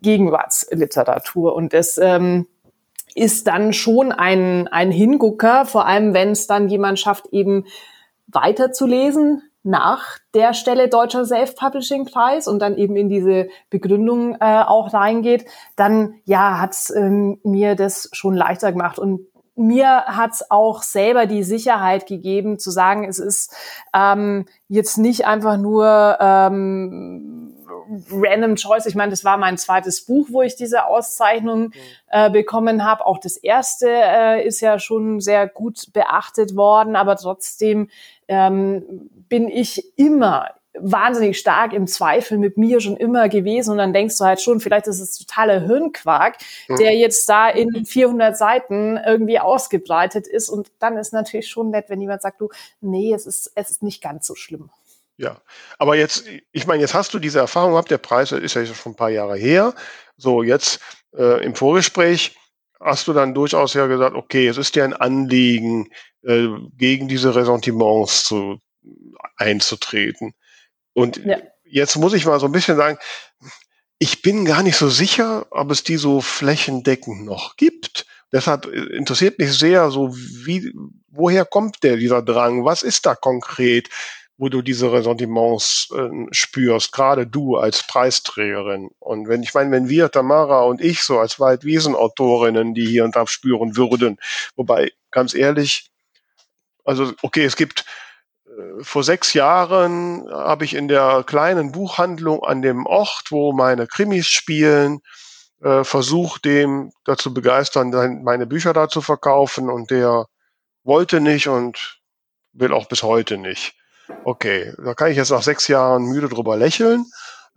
[0.02, 1.54] Gegenwartsliteratur.
[1.54, 2.48] Und das ähm,
[3.16, 7.66] ist dann schon ein ein Hingucker, vor allem wenn es dann jemand schafft eben
[8.28, 15.46] weiterzulesen, nach der Stelle Deutscher Self-Publishing-Preis und dann eben in diese Begründung äh, auch reingeht,
[15.76, 21.44] dann ja hat's ähm, mir das schon leichter gemacht und mir hat's auch selber die
[21.44, 23.56] Sicherheit gegeben, zu sagen, es ist
[23.94, 27.54] ähm, jetzt nicht einfach nur ähm,
[28.12, 28.86] random choice.
[28.86, 31.72] Ich meine, das war mein zweites Buch, wo ich diese Auszeichnung
[32.10, 33.06] äh, bekommen habe.
[33.06, 37.90] Auch das erste äh, ist ja schon sehr gut beachtet worden, aber trotzdem
[38.28, 43.94] ähm, bin ich immer wahnsinnig stark im Zweifel mit mir schon immer gewesen und dann
[43.94, 48.98] denkst du halt schon, vielleicht ist es totaler Hirnquark, der jetzt da in 400 Seiten
[48.98, 52.50] irgendwie ausgebreitet ist und dann ist natürlich schon nett, wenn jemand sagt, du,
[52.82, 54.72] nee, es ist, es ist nicht ganz so schlimm.
[55.18, 55.38] Ja,
[55.78, 58.94] aber jetzt, ich meine, jetzt hast du diese Erfahrung gehabt, der Preis ist ja schon
[58.94, 59.76] ein paar Jahre her.
[60.18, 60.80] So, jetzt
[61.16, 62.36] äh, im Vorgespräch
[62.84, 65.90] hast du dann durchaus ja gesagt, okay, es ist dir ein Anliegen,
[66.24, 68.60] äh, gegen diese Ressentiments zu,
[69.38, 70.34] einzutreten.
[70.94, 71.38] Und ja.
[71.64, 72.98] jetzt muss ich mal so ein bisschen sagen,
[74.00, 78.06] ich bin gar nicht so sicher, ob es die so flächendeckend noch gibt.
[78.32, 80.74] Deshalb interessiert mich sehr, so wie,
[81.08, 82.66] woher kommt der, dieser Drang?
[82.66, 83.90] Was ist da konkret,
[84.38, 88.90] wo du diese Ressentiments äh, spürst, gerade du als Preisträgerin?
[89.00, 93.16] Und wenn, ich meine, wenn wir, Tamara und ich, so als Waldwiesen-Autorinnen, die hier und
[93.16, 94.18] da spüren würden,
[94.56, 95.92] wobei, ganz ehrlich,
[96.84, 97.86] also, okay, es gibt
[98.82, 104.28] vor sechs Jahren habe ich in der kleinen Buchhandlung an dem Ort, wo meine Krimis
[104.28, 105.00] spielen,
[105.62, 110.26] äh, versucht, dem dazu begeistern, meine Bücher da zu verkaufen und der
[110.84, 112.00] wollte nicht und
[112.52, 113.76] will auch bis heute nicht.
[114.26, 117.06] Okay, da kann ich jetzt nach sechs Jahren müde drüber lächeln,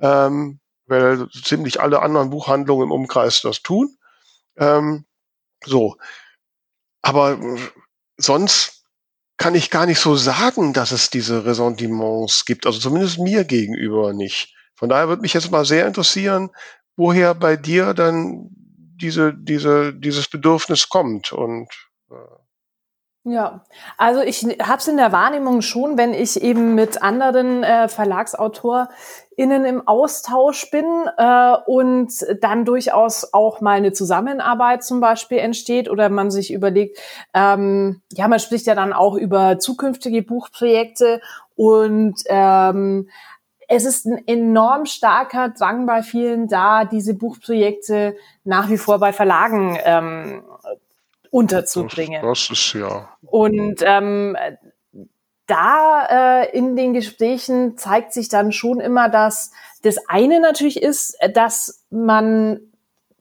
[0.01, 3.97] ähm, weil ziemlich alle anderen Buchhandlungen im Umkreis das tun.
[4.57, 5.05] Ähm,
[5.65, 5.97] so,
[7.03, 7.39] aber
[8.17, 8.85] sonst
[9.37, 12.67] kann ich gar nicht so sagen, dass es diese Ressentiments gibt.
[12.67, 14.55] Also zumindest mir gegenüber nicht.
[14.75, 16.51] Von daher würde mich jetzt mal sehr interessieren,
[16.97, 21.69] woher bei dir dann diese, diese, dieses Bedürfnis kommt und
[22.11, 22.15] äh,
[23.29, 23.65] ja,
[23.99, 29.65] also ich habe es in der Wahrnehmung schon, wenn ich eben mit anderen äh, VerlagsautorInnen
[29.65, 30.85] im Austausch bin
[31.17, 37.01] äh, und dann durchaus auch mal eine Zusammenarbeit zum Beispiel entsteht oder man sich überlegt,
[37.35, 41.21] ähm, ja, man spricht ja dann auch über zukünftige Buchprojekte
[41.57, 43.09] und ähm,
[43.67, 49.13] es ist ein enorm starker Drang bei vielen da, diese Buchprojekte nach wie vor bei
[49.13, 50.45] Verlagen ähm,
[51.31, 52.23] unterzubringen.
[52.23, 53.09] Das, das ist ja.
[53.23, 54.37] Und ähm,
[55.47, 61.17] da äh, in den Gesprächen zeigt sich dann schon immer, dass das eine natürlich ist,
[61.35, 62.61] dass man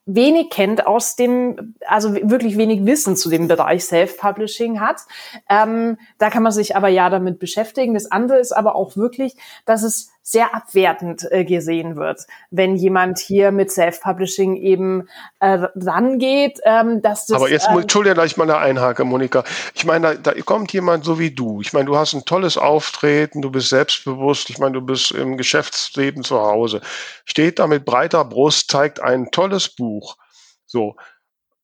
[0.07, 5.01] wenig kennt aus dem, also wirklich wenig Wissen zu dem Bereich Self-Publishing hat.
[5.49, 7.95] Ähm, da kann man sich aber ja damit beschäftigen.
[7.95, 13.19] Das andere ist aber auch wirklich, dass es sehr abwertend äh, gesehen wird, wenn jemand
[13.19, 15.07] hier mit Self-Publishing eben
[15.39, 16.59] äh, rangeht.
[16.65, 19.43] Ähm, dass das, Aber jetzt, ähm, Entschuldigung, dass ich mal da einhake, Monika.
[19.75, 21.61] Ich meine, da, da kommt jemand so wie du.
[21.61, 25.37] Ich meine, du hast ein tolles Auftreten, du bist selbstbewusst, ich meine, du bist im
[25.37, 26.81] Geschäftsleben zu Hause.
[27.25, 30.17] Steht da mit breiter Brust, zeigt ein tolles Buch.
[30.65, 30.95] So.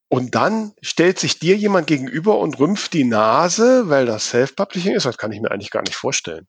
[0.08, 5.08] Und dann stellt sich dir jemand gegenüber und rümpft die Nase, weil das Self-Publishing ist.
[5.08, 6.48] Das kann ich mir eigentlich gar nicht vorstellen.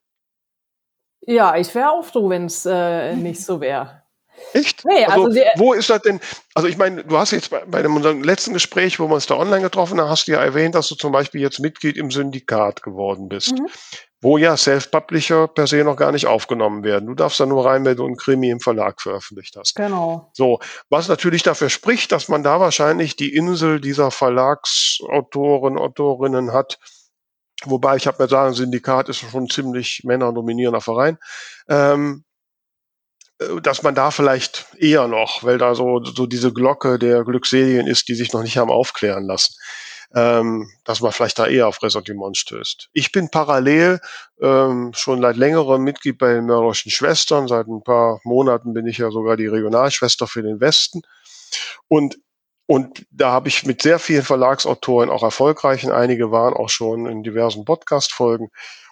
[1.27, 4.03] Ja, ich wäre auch froh, wenn es äh, nicht so wäre.
[4.53, 4.85] Echt?
[4.85, 6.21] Nee, also, also wo ist das denn?
[6.55, 9.27] Also ich meine, du hast jetzt bei, bei dem, unserem letzten Gespräch, wo wir uns
[9.27, 12.11] da online getroffen haben, hast du ja erwähnt, dass du zum Beispiel jetzt Mitglied im
[12.11, 13.69] Syndikat geworden bist, mhm.
[14.21, 17.07] wo ja Self-Publisher per se noch gar nicht aufgenommen werden.
[17.07, 19.77] Du darfst da nur rein, wenn du ein Krimi im Verlag veröffentlicht hast.
[19.77, 20.31] Genau.
[20.33, 20.59] So,
[20.91, 26.79] was natürlich dafür spricht, dass man da wahrscheinlich die Insel dieser Verlagsautoren, Autorinnen hat,
[27.65, 31.19] Wobei ich habe mir sagen, Syndikat ist schon ziemlich männerdominierender Verein.
[31.69, 32.25] Ähm,
[33.41, 37.87] äh, dass man da vielleicht eher noch, weil da so, so diese Glocke der Glückseligen
[37.87, 39.55] ist, die sich noch nicht haben aufklären lassen.
[40.15, 42.91] ähm, dass man vielleicht da eher auf Ressentiment stößt.
[42.93, 44.01] Ich bin parallel
[44.41, 47.49] ähm, schon seit längerem Mitglied bei den Mörderischen Schwestern.
[47.49, 51.03] Seit ein paar Monaten bin ich ja sogar die Regionalschwester für den Westen.
[51.89, 52.19] Und
[52.73, 57.23] und da habe ich mit sehr vielen Verlagsautoren auch erfolgreichen, einige waren auch schon in
[57.23, 58.49] diversen Podcast-Folgen.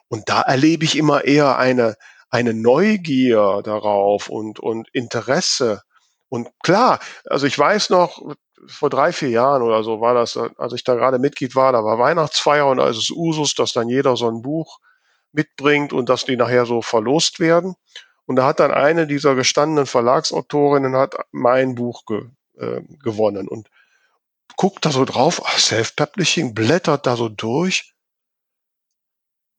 [0.09, 1.97] Und da erlebe ich immer eher eine,
[2.29, 5.81] eine Neugier darauf und, und Interesse.
[6.29, 8.21] Und klar, also ich weiß noch,
[8.67, 11.83] vor drei, vier Jahren oder so war das, als ich da gerade Mitglied war, da
[11.83, 14.81] war Weihnachtsfeier und da ist es Usus, dass dann jeder so ein Buch
[15.33, 17.77] mitbringt und dass die nachher so verlost werden.
[18.27, 22.29] Und da hat dann eine dieser gestandenen Verlagsautorinnen hat mein Buch ge,
[22.61, 23.71] äh, gewonnen und
[24.57, 27.95] guckt da so drauf, ach, Self-Publishing, blättert da so durch.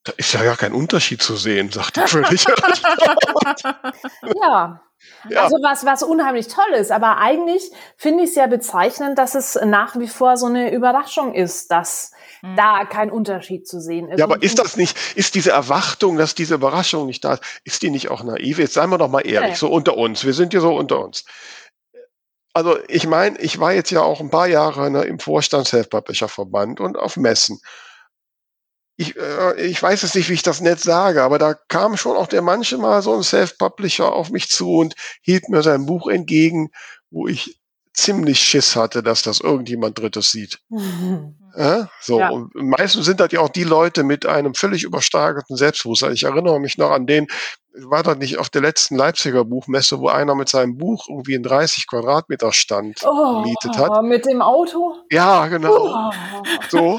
[0.04, 2.46] Da ist ja gar kein Unterschied zu sehen, sagt die völlig.
[4.44, 4.82] ja.
[5.30, 5.44] Ja.
[5.44, 7.64] Also was, was unheimlich toll ist, aber eigentlich
[7.98, 12.12] finde ich es ja bezeichnend, dass es nach wie vor so eine Überraschung ist, dass
[12.42, 12.56] mhm.
[12.56, 14.20] da kein Unterschied zu sehen ist.
[14.20, 17.82] Ja, aber ist das nicht, ist diese Erwartung, dass diese Überraschung nicht da ist, ist
[17.82, 18.60] die nicht auch naiv?
[18.60, 19.56] Jetzt seien wir doch mal ehrlich, ja.
[19.56, 21.26] so unter uns, wir sind hier so unter uns.
[22.54, 26.28] Also ich meine, ich war jetzt ja auch ein paar Jahre ne, im Vorstand Self-Publisher
[26.28, 27.60] Verband und auf Messen
[29.02, 32.16] ich, äh, ich weiß es nicht, wie ich das nett sage, aber da kam schon
[32.16, 36.08] auch der manche Mal so ein Self-Publisher auf mich zu und hielt mir sein Buch
[36.08, 36.70] entgegen,
[37.10, 37.60] wo ich
[37.94, 40.60] ziemlich Schiss hatte, dass das irgendjemand Drittes sieht.
[41.58, 42.30] Ja, so, ja.
[42.30, 46.14] und meistens sind das ja auch die Leute mit einem völlig übersteigerten Selbstbewusstsein.
[46.14, 47.28] Ich erinnere mich noch an den,
[47.74, 51.44] war das nicht auf der letzten Leipziger Buchmesse, wo einer mit seinem Buch irgendwie in
[51.44, 54.04] 30 Quadratmeter Stand oh, gemietet hat.
[54.04, 54.96] Mit dem Auto?
[55.12, 56.12] Ja, genau.
[56.12, 56.12] Oh.
[56.70, 56.98] So.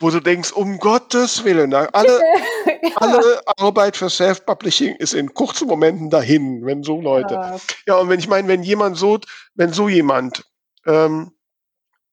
[0.00, 2.20] wo du denkst, um Gottes Willen, alle,
[2.82, 2.90] ja.
[2.96, 7.34] alle Arbeit für Self-Publishing ist in kurzen Momenten dahin, wenn so Leute.
[7.34, 9.18] Ja, ja und wenn ich meine, wenn jemand so,
[9.54, 10.44] wenn so jemand
[10.86, 11.32] ähm,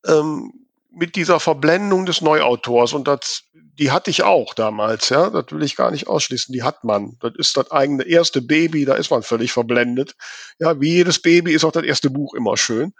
[0.08, 0.65] ähm,
[0.96, 5.64] mit dieser Verblendung des Neuautors und das, die hatte ich auch damals, ja, das will
[5.64, 7.18] ich gar nicht ausschließen, die hat man.
[7.20, 10.16] Das ist das eigene erste Baby, da ist man völlig verblendet.
[10.60, 12.94] Ja, wie jedes Baby ist auch das erste Buch immer schön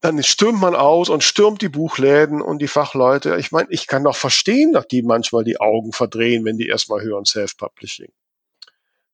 [0.00, 3.36] dann stürmt man aus und stürmt die Buchläden und die Fachleute.
[3.36, 7.02] Ich meine, ich kann doch verstehen, dass die manchmal die Augen verdrehen, wenn die erstmal
[7.02, 8.10] hören Self-Publishing.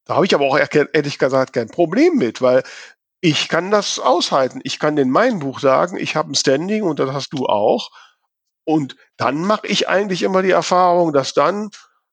[0.05, 2.63] Da habe ich aber auch ehrlich gesagt kein Problem mit, weil
[3.27, 4.61] ich kann das aushalten.
[4.63, 7.91] Ich kann in meinem Buch sagen, ich habe ein Standing und das hast du auch.
[8.63, 11.71] Und dann mache ich eigentlich immer die Erfahrung, dass dann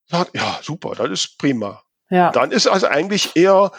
[0.08, 1.84] sagt, ja, super, das ist prima.
[2.10, 2.32] Ja.
[2.32, 3.71] Dann ist also eigentlich eher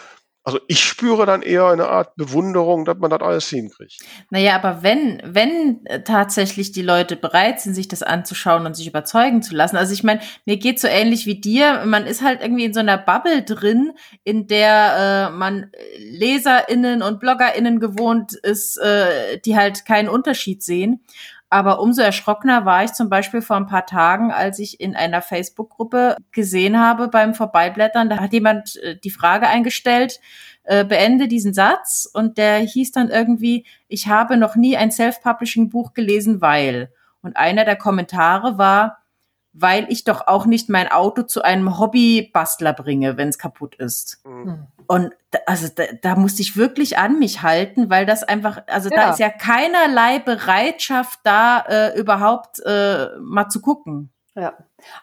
[0.45, 3.97] also ich spüre dann eher eine Art Bewunderung, dass man das alles hinkriegt.
[4.29, 8.87] Naja, aber wenn, wenn äh, tatsächlich die Leute bereit sind, sich das anzuschauen und sich
[8.87, 9.75] überzeugen zu lassen.
[9.75, 11.83] Also ich meine, mir geht so ähnlich wie dir.
[11.85, 17.19] Man ist halt irgendwie in so einer Bubble drin, in der äh, man LeserInnen und
[17.19, 21.01] BloggerInnen gewohnt ist, äh, die halt keinen Unterschied sehen.
[21.49, 25.21] Aber umso erschrockener war ich zum Beispiel vor ein paar Tagen, als ich in einer
[25.21, 30.19] Facebook-Gruppe gesehen habe beim Vorbeiblättern, da hat jemand äh, die Frage eingestellt,
[30.63, 35.93] äh, beende diesen Satz und der hieß dann irgendwie, ich habe noch nie ein Self-Publishing-Buch
[35.93, 36.91] gelesen, weil.
[37.21, 39.04] Und einer der Kommentare war,
[39.57, 44.21] weil ich doch auch nicht mein Auto zu einem Hobbybastler bringe, wenn es kaputt ist.
[44.25, 44.67] Mhm.
[44.85, 48.89] Und da, also da, da musste ich wirklich an mich halten, weil das einfach, also
[48.89, 48.95] ja.
[48.95, 54.11] da ist ja keinerlei Bereitschaft da, äh, überhaupt äh, mal zu gucken.
[54.35, 54.53] Ja.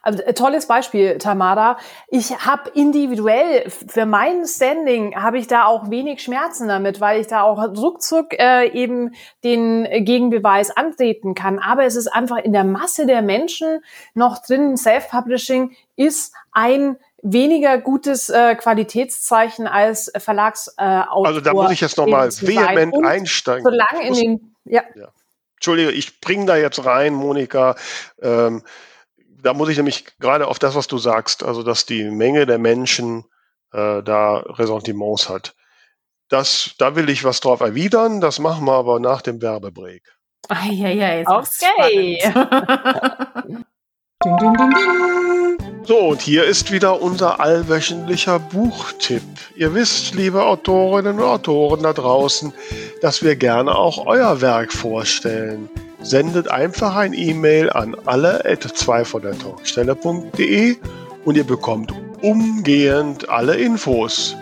[0.02, 1.78] Also, äh, tolles Beispiel, Tamara.
[2.08, 7.28] Ich habe individuell für mein Standing habe ich da auch wenig Schmerzen damit, weil ich
[7.28, 11.58] da auch ruckzuck äh, eben den Gegenbeweis antreten kann.
[11.58, 14.76] Aber es ist einfach in der Masse der Menschen noch drin.
[14.76, 21.24] Self-Publishing ist ein weniger gutes äh, Qualitätszeichen als Verlagsautor.
[21.24, 23.64] Äh, also da muss ich jetzt nochmal vehement einsteigen.
[23.64, 24.82] Solange in den, ja.
[24.94, 25.08] ja.
[25.54, 27.76] Entschuldige, ich bringe da jetzt rein, Monika.
[28.20, 28.62] Ähm,
[29.42, 32.58] da muss ich nämlich gerade auf das, was du sagst, also dass die Menge der
[32.58, 33.24] Menschen
[33.72, 35.54] äh, da Ressentiments hat.
[36.28, 40.02] Das, da will ich was drauf erwidern, das machen wir aber nach dem Werbebreak.
[40.48, 42.18] Eieiei, okay.
[44.24, 49.22] ding, ding, ding, so, und hier ist wieder unser allwöchentlicher Buchtipp.
[49.56, 52.52] Ihr wisst, liebe Autorinnen und Autoren da draußen,
[53.00, 55.68] dass wir gerne auch euer Werk vorstellen
[56.02, 60.76] sendet einfach ein E-Mail an alle at 2 von der Talkstelle.de
[61.24, 64.36] und ihr bekommt umgehend alle Infos.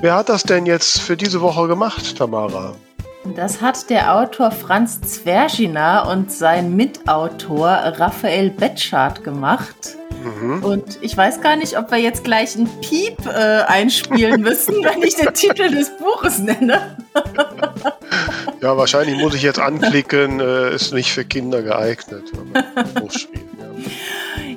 [0.00, 2.74] Wer hat das denn jetzt für diese Woche gemacht, Tamara?
[3.24, 9.96] Das hat der Autor Franz Zwerschina und sein Mitautor Raphael Betschart gemacht.
[10.24, 10.62] Mhm.
[10.64, 15.02] Und ich weiß gar nicht, ob wir jetzt gleich einen Piep äh, einspielen müssen, wenn
[15.02, 16.96] ich den Titel des Buches nenne.
[18.60, 22.24] ja, wahrscheinlich muss ich jetzt anklicken, äh, ist nicht für Kinder geeignet.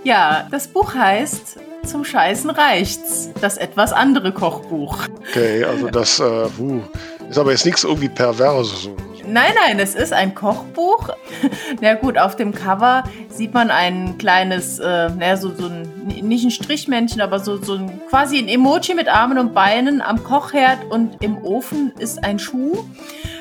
[0.04, 0.40] ja.
[0.40, 3.30] ja, das Buch heißt Zum Scheißen reicht's.
[3.42, 4.98] Das etwas andere Kochbuch.
[5.30, 6.82] Okay, also das uh, uh,
[7.30, 8.90] ist aber jetzt nichts irgendwie Perverses.
[9.28, 11.10] Nein, nein, es ist ein Kochbuch.
[11.82, 16.46] Na gut, auf dem Cover sieht man ein kleines, äh, naja, so, so ein, nicht
[16.46, 20.86] ein Strichmännchen, aber so, so ein, quasi ein Emoji mit Armen und Beinen am Kochherd
[20.90, 22.86] und im Ofen ist ein Schuh.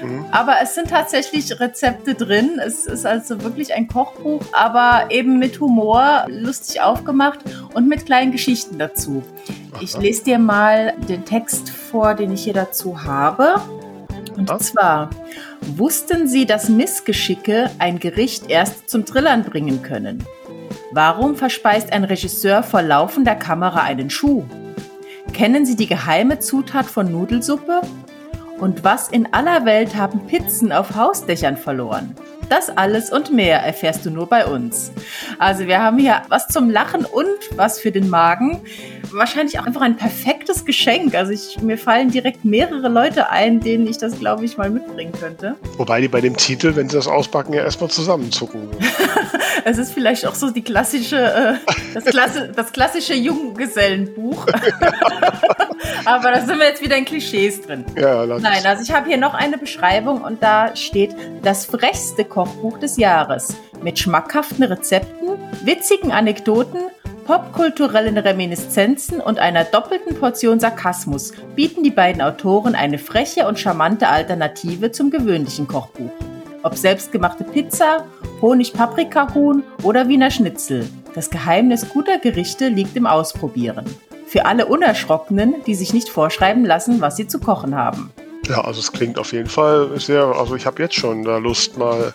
[0.04, 0.26] Mhm.
[0.30, 2.60] Aber es sind tatsächlich Rezepte drin.
[2.64, 7.40] Es ist also wirklich ein Kochbuch, aber eben mit Humor, lustig aufgemacht
[7.74, 9.22] und mit kleinen Geschichten dazu.
[9.80, 13.60] Ich lese dir mal den Text vor, den ich hier dazu habe.
[14.36, 14.72] Und Was?
[14.72, 15.10] zwar,
[15.60, 20.24] wussten Sie, dass Missgeschicke ein Gericht erst zum Trillern bringen können?
[20.92, 24.44] Warum verspeist ein Regisseur vor laufender Kamera einen Schuh?
[25.32, 27.80] Kennen Sie die geheime Zutat von Nudelsuppe?
[28.58, 32.14] Und was in aller Welt haben Pizzen auf Hausdächern verloren?
[32.48, 34.92] Das alles und mehr erfährst du nur bei uns.
[35.38, 38.60] Also wir haben hier was zum Lachen und was für den Magen.
[39.10, 41.14] Wahrscheinlich auch einfach ein perfektes Geschenk.
[41.14, 45.12] Also ich, mir fallen direkt mehrere Leute ein, denen ich das, glaube ich, mal mitbringen
[45.12, 45.56] könnte.
[45.78, 48.68] Wobei die bei dem Titel, wenn sie das auspacken, ja erstmal zusammenzucken.
[49.64, 51.54] es ist vielleicht auch so die klassische, äh,
[51.94, 54.46] das, Klasse, das klassische Junggesellenbuch.
[56.04, 57.84] Aber da sind wir jetzt wieder in Klischees drin.
[57.96, 62.78] Ja, Nein, also ich habe hier noch eine Beschreibung und da steht das frechste Kochbuch
[62.78, 66.80] des Jahres mit schmackhaften Rezepten, witzigen Anekdoten,
[67.24, 74.08] popkulturellen Reminiszenzen und einer doppelten Portion Sarkasmus bieten die beiden Autoren eine freche und charmante
[74.08, 76.12] Alternative zum gewöhnlichen Kochbuch.
[76.62, 78.06] Ob selbstgemachte Pizza,
[78.40, 80.88] Honig-Paprika-Huhn oder Wiener Schnitzel.
[81.14, 83.84] Das Geheimnis guter Gerichte liegt im Ausprobieren.
[84.34, 88.10] Für alle Unerschrockenen, die sich nicht vorschreiben lassen, was sie zu kochen haben.
[88.48, 91.78] Ja, also es klingt auf jeden Fall sehr, also ich habe jetzt schon da Lust
[91.78, 92.12] mal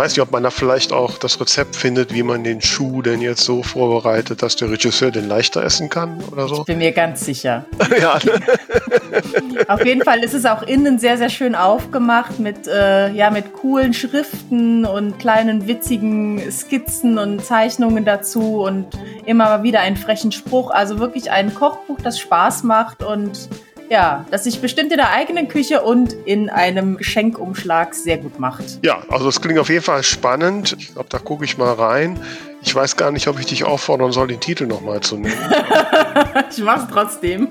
[0.00, 3.20] weiß nicht, ob man da vielleicht auch das Rezept findet, wie man den Schuh denn
[3.20, 6.60] jetzt so vorbereitet, dass der Regisseur den leichter essen kann oder so.
[6.60, 7.66] Ich bin mir ganz sicher.
[8.00, 8.18] ja.
[9.68, 13.52] Auf jeden Fall ist es auch innen sehr, sehr schön aufgemacht mit, äh, ja, mit
[13.52, 18.86] coolen Schriften und kleinen witzigen Skizzen und Zeichnungen dazu und
[19.26, 20.70] immer wieder einen frechen Spruch.
[20.70, 23.50] Also wirklich ein Kochbuch, das Spaß macht und
[23.90, 28.78] ja, das sich bestimmt in der eigenen Küche und in einem Geschenkumschlag sehr gut macht.
[28.82, 30.76] Ja, also es klingt auf jeden Fall spannend.
[30.78, 32.20] Ich glaube, da gucke ich mal rein.
[32.62, 35.34] Ich weiß gar nicht, ob ich dich auffordern soll, den Titel nochmal zu nennen.
[36.50, 37.48] ich mach's trotzdem.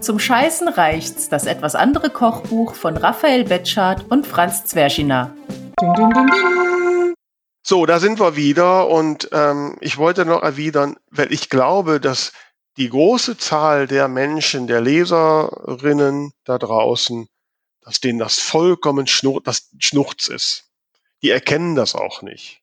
[0.00, 5.32] Zum Scheißen reicht's, das etwas andere Kochbuch von Raphael Betschart und Franz Zwerschiner.
[5.80, 7.14] Ding, ding, ding, ding.
[7.62, 12.32] So, da sind wir wieder und ähm, ich wollte noch erwidern, weil ich glaube, dass
[12.80, 17.28] die große Zahl der Menschen, der Leserinnen da draußen,
[17.82, 20.64] dass denen das vollkommen Schnur das Schnurz ist.
[21.20, 22.62] Die erkennen das auch nicht.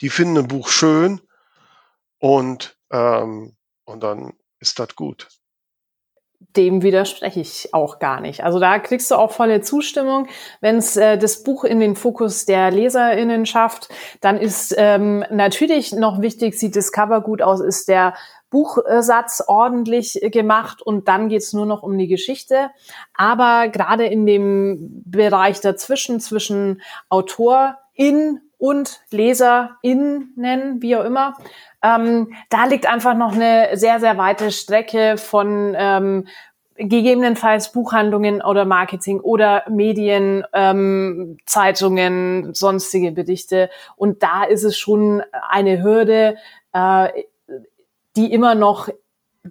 [0.00, 1.20] Die finden ein Buch schön
[2.18, 3.54] und, ähm,
[3.84, 5.28] und dann ist das gut
[6.56, 8.44] dem widerspreche ich auch gar nicht.
[8.44, 10.28] Also da kriegst du auch volle Zustimmung.
[10.60, 13.88] Wenn es äh, das Buch in den Fokus der LeserInnen schafft,
[14.20, 18.14] dann ist ähm, natürlich noch wichtig, sieht das Cover gut aus, ist der
[18.52, 22.70] Buchsatz ordentlich gemacht und dann geht's nur noch um die Geschichte.
[23.14, 31.36] Aber gerade in dem Bereich dazwischen, zwischen Autorin und LeserInnen, wie auch immer,
[31.82, 36.28] ähm, da liegt einfach noch eine sehr, sehr weite Strecke von ähm,
[36.76, 43.70] gegebenenfalls Buchhandlungen oder Marketing oder Medien, ähm, Zeitungen, sonstige Berichte.
[43.96, 46.36] Und da ist es schon eine Hürde,
[46.72, 47.08] äh,
[48.16, 48.88] die immer noch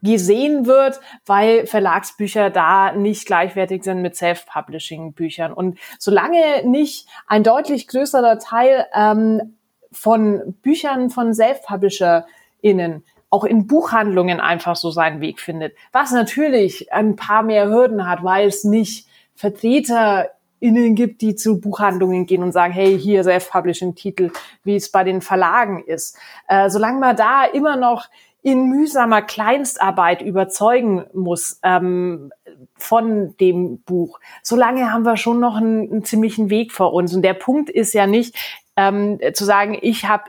[0.01, 5.51] gesehen wird, weil Verlagsbücher da nicht gleichwertig sind mit Self-Publishing-Büchern.
[5.51, 9.57] Und solange nicht ein deutlich größerer Teil ähm,
[9.91, 15.75] von Büchern von Self-PublisherInnen auch in Buchhandlungen einfach so seinen Weg findet.
[15.91, 22.25] Was natürlich ein paar mehr Hürden hat, weil es nicht VertreterInnen gibt, die zu Buchhandlungen
[22.25, 24.31] gehen und sagen, hey, hier Self-Publishing-Titel,
[24.63, 26.17] wie es bei den Verlagen ist.
[26.47, 28.09] Äh, solange man da immer noch
[28.41, 32.31] in mühsamer Kleinstarbeit überzeugen muss ähm,
[32.75, 37.13] von dem Buch, solange haben wir schon noch einen, einen ziemlichen Weg vor uns.
[37.13, 38.35] Und der Punkt ist ja nicht,
[38.75, 40.23] ähm, zu sagen, ich habe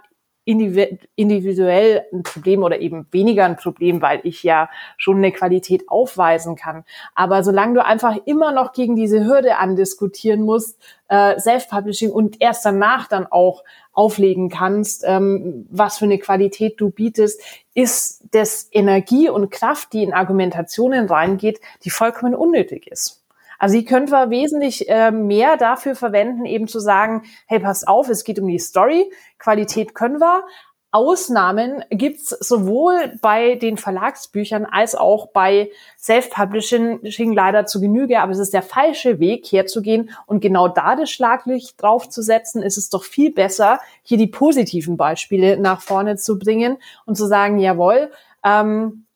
[0.44, 6.56] individuell ein Problem oder eben weniger ein Problem, weil ich ja schon eine Qualität aufweisen
[6.56, 6.84] kann.
[7.14, 12.64] Aber solange du einfach immer noch gegen diese Hürde andiskutieren musst, äh, Self-Publishing und erst
[12.64, 13.62] danach dann auch
[13.92, 17.40] auflegen kannst, ähm, was für eine Qualität du bietest,
[17.74, 23.21] ist das Energie und Kraft, die in Argumentationen reingeht, die vollkommen unnötig ist.
[23.62, 28.08] Also die können wir wesentlich äh, mehr dafür verwenden, eben zu sagen, hey, passt auf,
[28.08, 29.08] es geht um die Story,
[29.38, 30.42] Qualität können wir,
[30.90, 38.40] Ausnahmen gibt's sowohl bei den Verlagsbüchern als auch bei Self-Publishing leider zu Genüge, aber es
[38.40, 43.32] ist der falsche Weg herzugehen und genau da das Schlaglicht draufzusetzen, ist es doch viel
[43.32, 48.10] besser, hier die positiven Beispiele nach vorne zu bringen und zu sagen, jawohl,
[48.44, 49.06] ähm,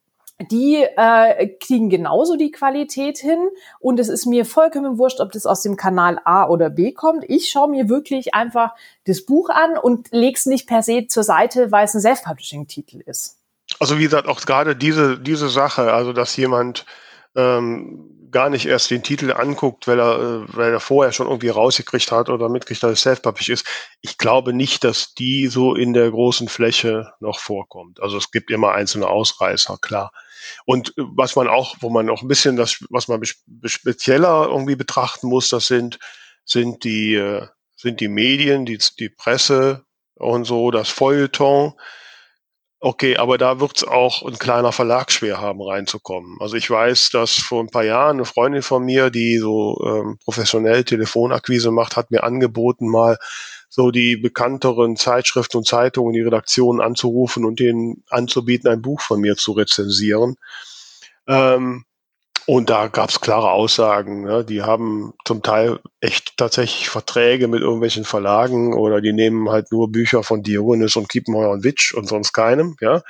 [0.51, 3.49] die äh, kriegen genauso die Qualität hin
[3.80, 7.24] und es ist mir vollkommen wurscht, ob das aus dem Kanal A oder B kommt.
[7.28, 8.74] Ich schaue mir wirklich einfach
[9.07, 13.39] das Buch an und leg's nicht per se zur Seite, weil es ein Self-Publishing-Titel ist.
[13.80, 16.84] Also wie gesagt, auch gerade diese, diese Sache, also dass jemand
[17.34, 21.49] ähm, gar nicht erst den Titel anguckt, weil er, äh, weil er vorher schon irgendwie
[21.49, 23.66] rausgekriegt hat oder mitkriegt, dass es self-published ist.
[24.03, 27.99] Ich glaube nicht, dass die so in der großen Fläche noch vorkommt.
[28.03, 30.12] Also es gibt immer einzelne Ausreißer, klar.
[30.66, 33.22] Und äh, was man auch, wo man auch ein bisschen das, was man
[33.64, 35.99] spezieller irgendwie betrachten muss, das sind,
[36.45, 41.72] sind die, äh, sind die Medien, die, die Presse und so, das Feuilleton.
[42.87, 46.37] Okay, aber da wird es auch ein kleiner Verlag schwer haben, reinzukommen.
[46.39, 50.18] Also ich weiß, dass vor ein paar Jahren eine Freundin von mir, die so ähm,
[50.22, 53.18] professionell Telefonakquise macht, hat mir angeboten, mal
[53.68, 59.20] so die bekannteren Zeitschriften und Zeitungen, die Redaktionen anzurufen und denen anzubieten, ein Buch von
[59.20, 60.37] mir zu rezensieren.
[61.26, 61.87] Ähm,
[62.47, 64.22] und da gab es klare Aussagen.
[64.22, 64.44] Ne?
[64.44, 69.90] Die haben zum Teil echt tatsächlich Verträge mit irgendwelchen Verlagen oder die nehmen halt nur
[69.90, 72.76] Bücher von Diogenes und Kiepenheuer und Witsch und sonst keinem.
[72.80, 73.03] Ja,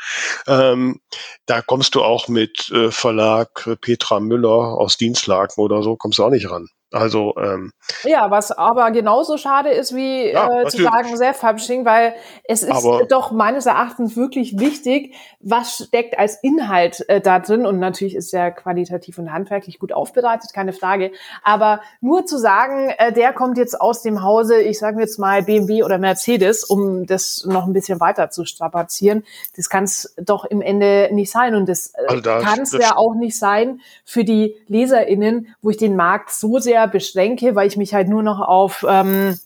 [0.47, 1.01] ähm,
[1.45, 6.25] da kommst du auch mit äh, Verlag Petra Müller aus Dienstlaken oder so kommst du
[6.25, 6.69] auch nicht ran.
[6.93, 7.73] Also ähm,
[8.05, 12.15] ja, was aber genauso schade ist wie ja, äh, zu sagen Self-Publishing, weil
[12.45, 17.67] es ist aber doch meines Erachtens wirklich wichtig, was steckt als Inhalt äh, da drin.
[17.67, 21.11] Und natürlich ist der qualitativ und handwerklich gut aufbereitet, keine Frage.
[21.43, 25.43] Aber nur zu sagen, äh, der kommt jetzt aus dem Hause, ich sage jetzt mal
[25.43, 29.25] BMW oder Mercedes, um das noch ein bisschen weiter zu strapazieren,
[29.57, 31.57] das kann es doch im Ende nicht sein.
[31.57, 35.71] Und das, äh, also da, kann es ja auch nicht sein für die LeserInnen, wo
[35.71, 39.39] ich den Markt so sehr sehr beschränke, weil ich mich halt nur noch auf ähm,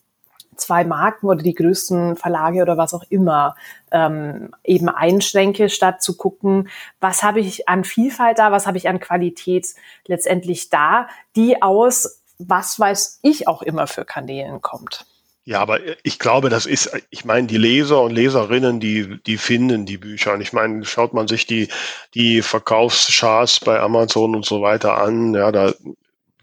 [0.57, 3.55] zwei Marken oder die größten Verlage oder was auch immer
[3.93, 6.69] ähm, eben einschränke, statt zu gucken,
[6.99, 9.69] was habe ich an Vielfalt da, was habe ich an Qualität
[10.07, 15.07] letztendlich da, die aus, was weiß ich auch immer für Kanälen kommt.
[15.45, 19.87] Ja, aber ich glaube, das ist, ich meine, die Leser und Leserinnen, die, die finden
[19.87, 20.35] die Bücher.
[20.35, 21.69] Und ich meine, schaut man sich die,
[22.15, 25.73] die Verkaufscharts bei Amazon und so weiter an, ja, da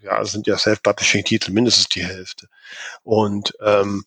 [0.08, 2.48] ja, sind ja Self-Publishing-Titel mindestens die Hälfte.
[3.02, 4.04] Und ähm,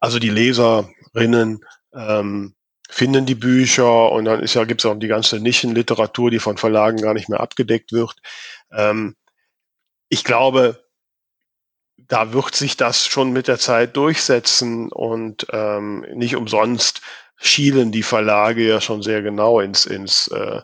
[0.00, 1.64] also die Leserinnen
[1.94, 2.54] ähm,
[2.88, 6.56] finden die Bücher und dann ist ja, gibt es auch die ganze Nischenliteratur, die von
[6.56, 8.16] Verlagen gar nicht mehr abgedeckt wird.
[8.72, 9.16] Ähm,
[10.08, 10.84] ich glaube,
[11.96, 17.00] da wird sich das schon mit der Zeit durchsetzen und ähm, nicht umsonst
[17.36, 20.62] schielen die Verlage ja schon sehr genau ins, ins äh,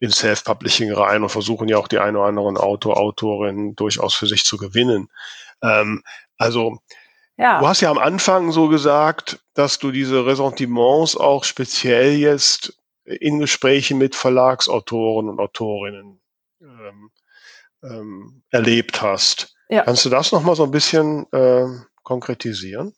[0.00, 4.26] in Self-Publishing rein und versuchen ja auch die eine oder anderen Autor, Autorin durchaus für
[4.26, 5.08] sich zu gewinnen.
[5.62, 6.02] Ähm,
[6.36, 6.78] also
[7.36, 7.60] ja.
[7.60, 13.38] du hast ja am Anfang so gesagt, dass du diese Ressentiments auch speziell jetzt in
[13.38, 16.20] Gesprächen mit Verlagsautoren und Autorinnen
[16.60, 17.10] ähm,
[17.82, 19.54] ähm, erlebt hast.
[19.68, 19.82] Ja.
[19.82, 21.66] Kannst du das nochmal so ein bisschen äh,
[22.02, 22.94] konkretisieren?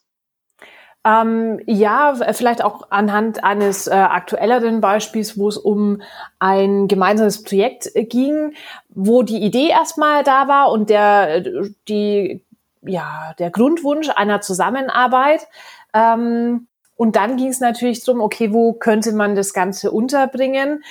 [1.03, 6.03] Ähm, ja, vielleicht auch anhand eines äh, aktuelleren Beispiels, wo es um
[6.39, 8.53] ein gemeinsames Projekt äh, ging,
[8.91, 11.41] wo die Idee erstmal da war und der,
[11.89, 12.45] die,
[12.83, 15.47] ja, der Grundwunsch einer Zusammenarbeit.
[15.95, 20.85] Ähm, und dann ging es natürlich darum, okay, wo könnte man das Ganze unterbringen?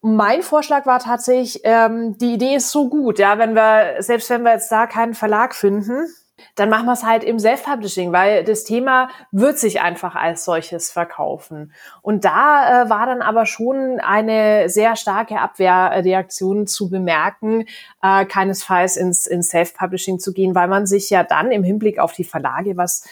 [0.00, 4.42] Mein Vorschlag war tatsächlich, ähm, die Idee ist so gut, ja, wenn wir, selbst wenn
[4.42, 6.08] wir jetzt da keinen Verlag finden,
[6.54, 10.90] dann machen wir es halt im Self-Publishing, weil das Thema wird sich einfach als solches
[10.90, 11.72] verkaufen.
[12.02, 17.66] Und da äh, war dann aber schon eine sehr starke Abwehrreaktion zu bemerken,
[18.02, 22.12] äh, keinesfalls ins, ins Self-Publishing zu gehen, weil man sich ja dann im Hinblick auf
[22.12, 23.08] die Verlage was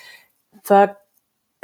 [0.62, 0.97] ver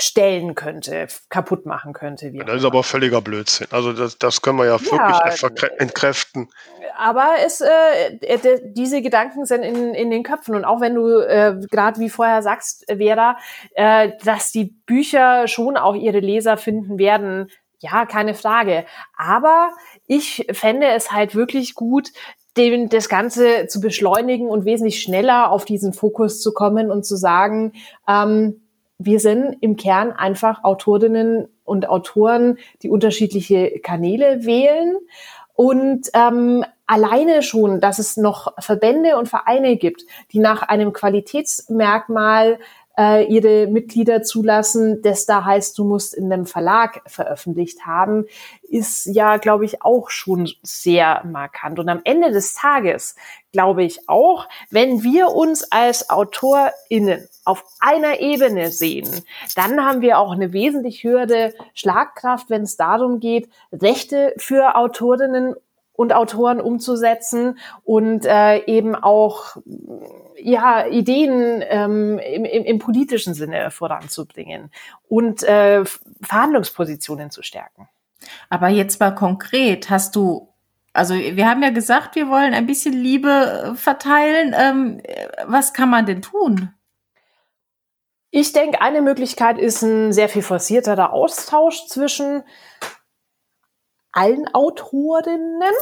[0.03, 2.33] stellen könnte, kaputt machen könnte.
[2.33, 3.69] das ist aber völliger Blödsinn.
[3.71, 6.49] Also das, das können wir ja, ja wirklich entkräften.
[6.97, 10.55] Aber es, äh, diese Gedanken sind in, in den Köpfen.
[10.55, 13.39] Und auch wenn du äh, gerade wie vorher sagst, Vera,
[13.75, 18.85] äh, dass die Bücher schon auch ihre Leser finden werden, ja, keine Frage.
[19.17, 19.71] Aber
[20.07, 22.11] ich fände es halt wirklich gut,
[22.57, 27.17] dem, das Ganze zu beschleunigen und wesentlich schneller auf diesen Fokus zu kommen und zu
[27.17, 27.73] sagen,
[28.09, 28.63] ähm,
[29.03, 34.97] wir sind im Kern einfach Autorinnen und Autoren, die unterschiedliche Kanäle wählen.
[35.55, 42.59] Und ähm, alleine schon, dass es noch Verbände und Vereine gibt, die nach einem Qualitätsmerkmal
[42.99, 48.27] äh, ihre Mitglieder zulassen, das da heißt, du musst in einem Verlag veröffentlicht haben,
[48.63, 51.79] ist ja, glaube ich, auch schon sehr markant.
[51.79, 53.15] Und am Ende des Tages
[53.53, 59.09] glaube ich auch, wenn wir uns als AutorInnen auf einer Ebene sehen,
[59.57, 65.55] dann haben wir auch eine wesentlich höhere Schlagkraft, wenn es darum geht, Rechte für Autorinnen
[66.01, 69.59] und Autoren umzusetzen und äh, eben auch
[70.39, 74.71] ja, Ideen ähm, im, im, im politischen Sinne voranzubringen
[75.11, 75.85] und äh,
[76.23, 77.87] Verhandlungspositionen zu stärken.
[78.49, 80.49] Aber jetzt mal konkret, hast du,
[80.95, 84.55] also wir haben ja gesagt, wir wollen ein bisschen Liebe äh, verteilen.
[84.57, 85.03] Ähm,
[85.45, 86.73] was kann man denn tun?
[88.31, 92.43] Ich denke, eine Möglichkeit ist ein sehr viel forcierterer Austausch zwischen
[94.13, 95.75] allen Autorinnen,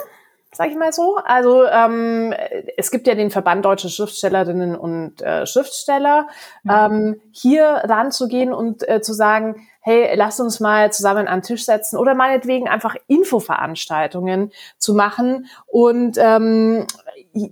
[0.52, 1.16] sag ich mal so.
[1.24, 2.34] Also ähm,
[2.76, 6.28] es gibt ja den Verband Deutsche Schriftstellerinnen und äh, Schriftsteller.
[6.62, 6.70] Mhm.
[6.70, 11.64] Ähm, hier ranzugehen und äh, zu sagen, hey, lass uns mal zusammen an den Tisch
[11.64, 16.86] setzen oder meinetwegen einfach Infoveranstaltungen zu machen und ähm,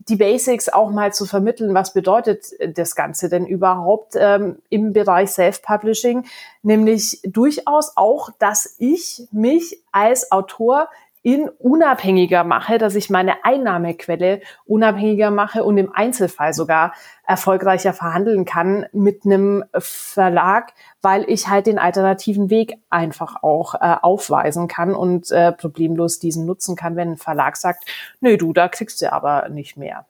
[0.09, 5.30] die Basics auch mal zu vermitteln, was bedeutet das Ganze denn überhaupt ähm, im Bereich
[5.30, 6.24] Self-Publishing,
[6.62, 10.89] nämlich durchaus auch, dass ich mich als Autor
[11.27, 16.95] in unabhängiger mache, dass ich meine Einnahmequelle unabhängiger mache und im Einzelfall sogar
[17.27, 20.72] erfolgreicher verhandeln kann mit einem Verlag,
[21.03, 26.47] weil ich halt den alternativen Weg einfach auch äh, aufweisen kann und äh, problemlos diesen
[26.47, 30.07] nutzen kann, wenn ein Verlag sagt, nö, du, da kriegst du aber nicht mehr.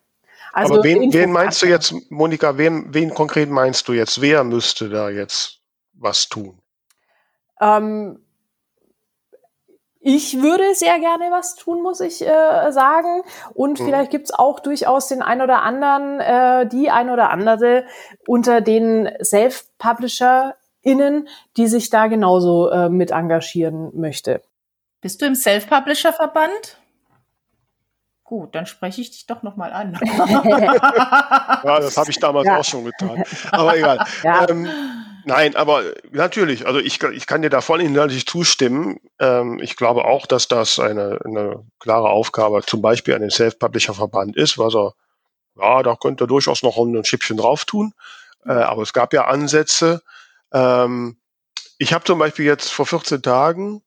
[0.53, 4.21] Also aber wen, wen meinst du jetzt, Monika, wen, wen konkret meinst du jetzt?
[4.21, 5.61] Wer müsste da jetzt
[5.95, 6.59] was tun?
[7.59, 8.19] Ähm,
[10.09, 13.23] ich würde sehr gerne was tun, muss ich äh, sagen.
[13.55, 13.87] Und mhm.
[13.87, 17.87] vielleicht gibt's auch durchaus den ein oder anderen, äh, die ein oder andere
[18.29, 21.27] unter den Self-PublisherInnen,
[21.57, 24.43] die sich da genauso äh, mit engagieren möchte.
[25.01, 26.79] Bist du im Self-Publisher-Verband?
[28.23, 29.99] Gut, dann spreche ich dich doch nochmal an.
[30.05, 32.59] ja, das habe ich damals ja.
[32.59, 33.25] auch schon getan.
[33.51, 34.07] Aber egal.
[34.23, 34.49] Ja.
[34.49, 34.69] Ähm,
[35.29, 39.01] Nein, aber natürlich, also ich, ich kann dir da voll inhaltlich zustimmen.
[39.19, 44.37] Ähm, ich glaube auch, dass das eine, eine klare Aufgabe zum Beispiel an den Self-Publisher-Verband
[44.37, 44.95] ist, was er,
[45.57, 47.93] ja, da könnte er durchaus noch ein Schippchen drauf tun.
[48.45, 50.01] Äh, aber es gab ja Ansätze.
[50.53, 51.17] Ähm,
[51.79, 53.83] ich habe zum Beispiel jetzt vor 14 Tagen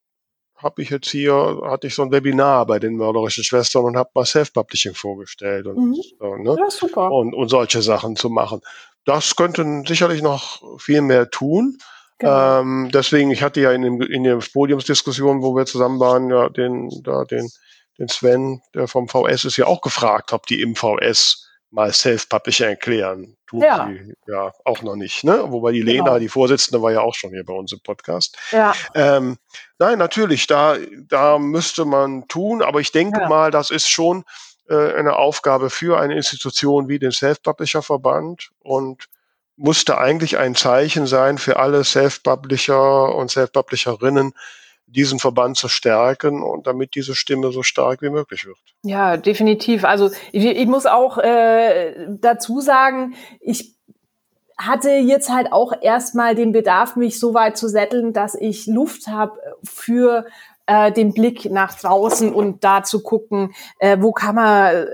[0.62, 4.10] habe ich jetzt hier, hatte ich so ein Webinar bei den mörderischen Schwestern und habe
[4.14, 5.96] mal Self-Publishing vorgestellt und, mhm.
[6.20, 6.58] so, ne?
[6.60, 7.10] ja, super.
[7.12, 8.60] Und, und solche Sachen zu machen
[9.06, 11.78] das könnten sicherlich noch viel mehr tun.
[12.20, 12.60] Genau.
[12.60, 16.50] Ähm, deswegen, ich hatte ja in, dem, in der Podiumsdiskussion, wo wir zusammen waren, ja
[16.50, 17.50] den, da den,
[17.98, 22.68] den Sven, der vom VS ist ja auch gefragt, ob die im VS mal Self-Publisher
[22.68, 23.38] erklären.
[23.48, 23.88] Tun ja.
[23.88, 25.44] sie ja auch noch nicht, ne?
[25.48, 26.20] Wobei die Lena, genau.
[26.20, 28.38] die Vorsitzende, war ja auch schon hier bei uns im Podcast.
[28.52, 28.74] Ja.
[28.96, 29.38] Ähm,
[29.78, 30.78] nein, natürlich, da,
[31.08, 33.30] da müsste man tun, aber ich denke ja.
[33.30, 34.24] mal, das ist schon,
[34.76, 39.10] eine Aufgabe für eine Institution wie den Self-Publisher-Verband und
[39.56, 44.34] musste eigentlich ein Zeichen sein für alle Self-Publisher und Self-Publisherinnen,
[44.86, 48.58] diesen Verband zu stärken und damit diese Stimme so stark wie möglich wird.
[48.84, 49.84] Ja, definitiv.
[49.84, 53.76] Also ich, ich muss auch äh, dazu sagen, ich
[54.58, 59.08] hatte jetzt halt auch erstmal den Bedarf, mich so weit zu setteln, dass ich Luft
[59.08, 60.26] habe für
[60.70, 64.86] äh, den Blick nach draußen und da zu gucken, äh, wo kann man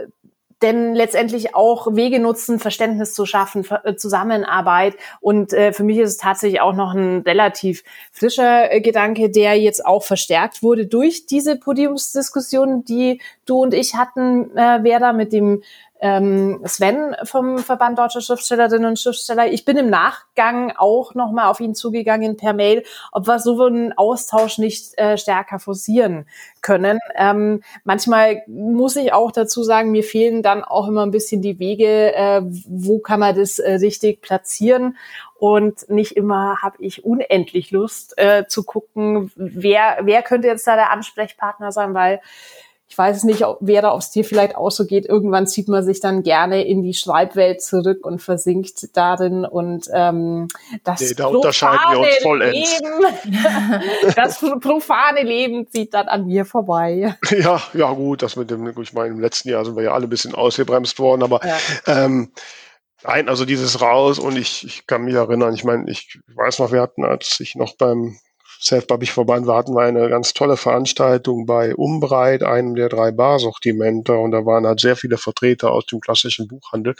[0.61, 4.95] denn letztendlich auch Wege nutzen, Verständnis zu schaffen, äh, Zusammenarbeit.
[5.19, 9.59] Und äh, für mich ist es tatsächlich auch noch ein relativ frischer äh, Gedanke, der
[9.59, 15.34] jetzt auch verstärkt wurde durch diese Podiumsdiskussion, die du und ich hatten, äh, Vera, mit
[15.34, 15.61] dem
[16.01, 19.47] ähm, Sven vom Verband Deutscher Schriftstellerinnen und Schriftsteller.
[19.47, 23.93] Ich bin im Nachgang auch nochmal auf ihn zugegangen per Mail, ob wir so einen
[23.97, 26.27] Austausch nicht äh, stärker forcieren
[26.61, 26.99] können.
[27.15, 31.59] Ähm, manchmal muss ich auch dazu sagen, mir fehlen dann auch immer ein bisschen die
[31.59, 34.97] Wege, äh, wo kann man das äh, richtig platzieren.
[35.37, 40.75] Und nicht immer habe ich unendlich Lust äh, zu gucken, wer, wer könnte jetzt da
[40.75, 42.21] der Ansprechpartner sein, weil
[42.88, 45.07] ich weiß nicht, ob, wer da, es dir vielleicht auch so geht.
[45.07, 50.47] Irgendwann zieht man sich dann gerne in die Schreibwelt zurück und versinkt darin und ähm,
[50.83, 52.79] das nee, da unterscheiden wir uns vollends.
[52.79, 57.15] Leben, das profane Leben zieht dann an mir vorbei.
[57.36, 60.05] Ja, ja gut, das mit dem, ich meine, im letzten Jahr sind wir ja alle
[60.05, 61.57] ein bisschen ausgebremst worden, aber ja.
[61.88, 62.31] ähm,
[63.03, 66.71] Nein, also dieses raus und ich, ich kann mich erinnern, ich meine, ich weiß noch,
[66.71, 68.17] wir hatten, als ich noch beim
[68.61, 74.31] Self-Publish-Verband, wir hatten wir eine ganz tolle Veranstaltung bei Umbreit, einem der drei Barsortimenter, und
[74.31, 76.95] da waren halt sehr viele Vertreter aus dem klassischen Buchhandel,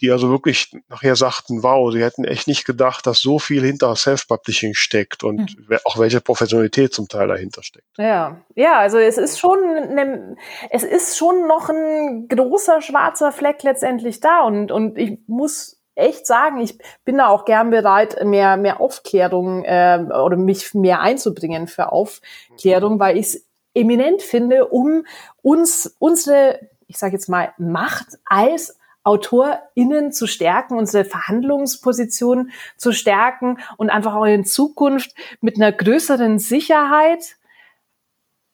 [0.00, 3.94] die also wirklich nachher sagten, wow, sie hätten echt nicht gedacht, dass so viel hinter
[3.94, 5.78] Self-Publishing steckt und mhm.
[5.84, 7.86] auch welche Professionalität zum Teil dahinter steckt.
[7.98, 9.58] Ja, ja, also es ist schon,
[9.94, 10.36] ne,
[10.70, 16.26] es ist schon noch ein großer schwarzer Fleck letztendlich da und, und ich muss echt
[16.26, 21.68] sagen, ich bin da auch gern bereit, mehr, mehr Aufklärung äh, oder mich mehr einzubringen
[21.68, 25.04] für Aufklärung, weil ich es eminent finde, um
[25.42, 33.58] uns unsere, ich sage jetzt mal, Macht als AutorInnen zu stärken, unsere Verhandlungsposition zu stärken
[33.76, 37.36] und einfach auch in Zukunft mit einer größeren Sicherheit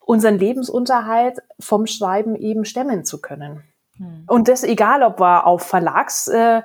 [0.00, 3.62] unseren Lebensunterhalt vom Schreiben eben stemmen zu können.
[3.96, 4.24] Hm.
[4.26, 6.62] Und das egal, ob wir auf Verlags, äh,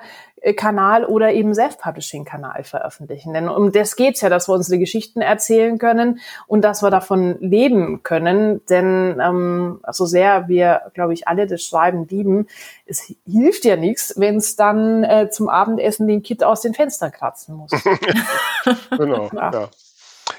[0.54, 3.34] Kanal oder eben Self-Publishing-Kanal veröffentlichen.
[3.34, 7.38] Denn um das geht's ja, dass wir unsere Geschichten erzählen können und dass wir davon
[7.40, 8.66] leben können.
[8.68, 12.48] Denn ähm, so sehr wir, glaube ich, alle das Schreiben lieben,
[12.86, 17.12] es hilft ja nichts, wenn es dann äh, zum Abendessen den Kit aus den Fenstern
[17.12, 17.72] kratzen muss.
[18.92, 19.52] genau, ja.
[19.52, 19.70] ja.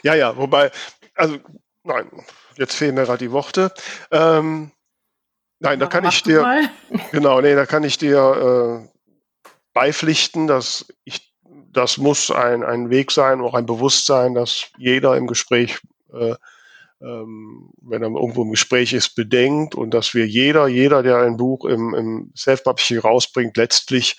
[0.02, 0.70] Ja, ja, wobei,
[1.14, 1.36] also,
[1.84, 2.10] nein,
[2.56, 3.72] jetzt fehlen mir gerade die Worte.
[4.10, 4.70] Ähm,
[5.58, 6.68] nein, da kann ich dir,
[7.12, 8.95] genau, nee, da kann ich dir äh,
[9.76, 11.34] beipflichten, dass ich,
[11.70, 15.78] das muss ein, ein Weg sein, auch ein Bewusstsein, dass jeder im Gespräch,
[16.14, 16.34] äh,
[17.02, 21.36] ähm, wenn er irgendwo im Gespräch ist, bedenkt und dass wir jeder, jeder, der ein
[21.36, 24.16] Buch im, im Self-Publishing rausbringt, letztlich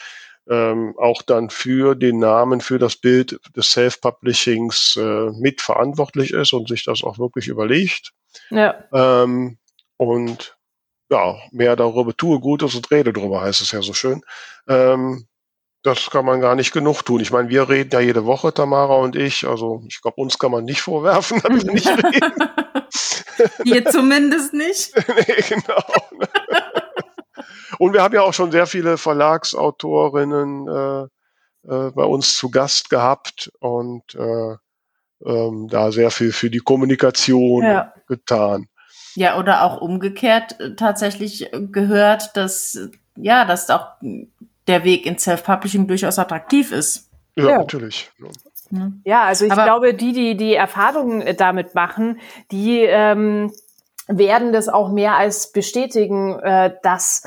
[0.47, 6.68] ähm, auch dann für den Namen, für das Bild des Self-Publishings äh, mitverantwortlich ist und
[6.68, 8.14] sich das auch wirklich überlegt.
[8.51, 8.76] Ja.
[8.93, 9.58] Ähm,
[9.97, 10.55] und
[11.10, 14.22] ja, mehr darüber tue Gutes und rede darüber, heißt es ja so schön.
[14.68, 15.28] Ähm,
[15.84, 17.22] das kann man gar nicht genug tun.
[17.22, 19.48] Ich meine, wir reden ja jede Woche, Tamara und ich.
[19.48, 22.50] Also ich glaube, uns kann man nicht vorwerfen, dass wir nicht reden.
[23.64, 24.92] Ihr zumindest nicht.
[25.08, 25.84] nee, genau.
[27.80, 31.02] Und wir haben ja auch schon sehr viele Verlagsautorinnen äh,
[31.68, 34.56] äh, bei uns zu Gast gehabt und äh,
[35.26, 37.94] ähm, da sehr viel für die Kommunikation ja.
[38.08, 38.68] getan.
[39.16, 42.78] Ja, oder auch umgekehrt äh, tatsächlich gehört, dass
[43.16, 43.88] ja, dass auch
[44.68, 47.09] der Weg ins Self-Publishing durchaus attraktiv ist.
[47.36, 47.57] Ja, ja.
[47.59, 48.11] natürlich.
[49.05, 49.22] Ja.
[49.24, 52.20] also ich Aber glaube, die, die die Erfahrungen äh, damit machen,
[52.51, 53.53] die ähm,
[54.07, 57.24] werden das auch mehr als bestätigen, äh, dass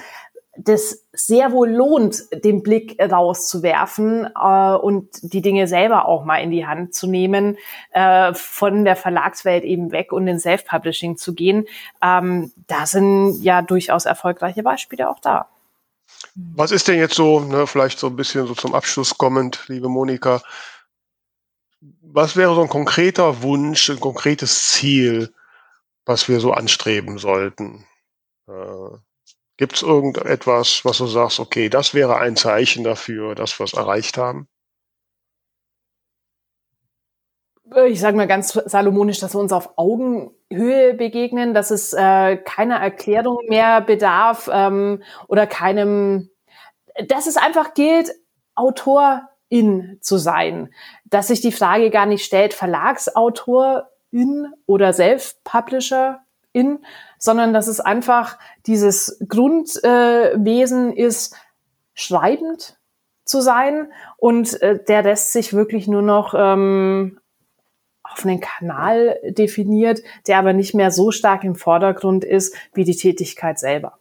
[0.56, 6.50] das sehr wohl lohnt, den Blick rauszuwerfen äh, und die Dinge selber auch mal in
[6.50, 7.56] die Hand zu nehmen,
[7.92, 11.66] äh, von der Verlagswelt eben weg und in Self-Publishing zu gehen.
[12.02, 15.48] Ähm, da sind ja durchaus erfolgreiche Beispiele auch da.
[16.34, 19.88] Was ist denn jetzt so, ne, vielleicht so ein bisschen so zum Abschluss kommend, liebe
[19.88, 20.42] Monika,
[22.02, 25.32] was wäre so ein konkreter Wunsch, ein konkretes Ziel,
[26.04, 27.86] was wir so anstreben sollten?
[28.46, 28.98] Äh,
[29.56, 33.74] Gibt es irgendetwas, was du sagst, okay, das wäre ein Zeichen dafür, dass wir es
[33.74, 34.48] erreicht haben?
[37.86, 39.78] Ich sage mal ganz salomonisch, dass wir uns auf
[40.50, 46.30] Augenhöhe begegnen, dass es äh, keiner Erklärung mehr bedarf ähm, oder keinem,
[47.06, 48.10] dass es einfach gilt,
[48.54, 50.72] Autorin zu sein.
[51.04, 56.84] Dass sich die Frage gar nicht stellt, Verlagsautorin oder Self-Publisherin,
[57.18, 61.36] sondern dass es einfach dieses Grundwesen äh, ist,
[61.94, 62.76] schreibend
[63.24, 67.19] zu sein und äh, der Rest sich wirklich nur noch ähm,
[68.12, 72.96] auf einen Kanal definiert, der aber nicht mehr so stark im Vordergrund ist wie die
[72.96, 73.98] Tätigkeit selber.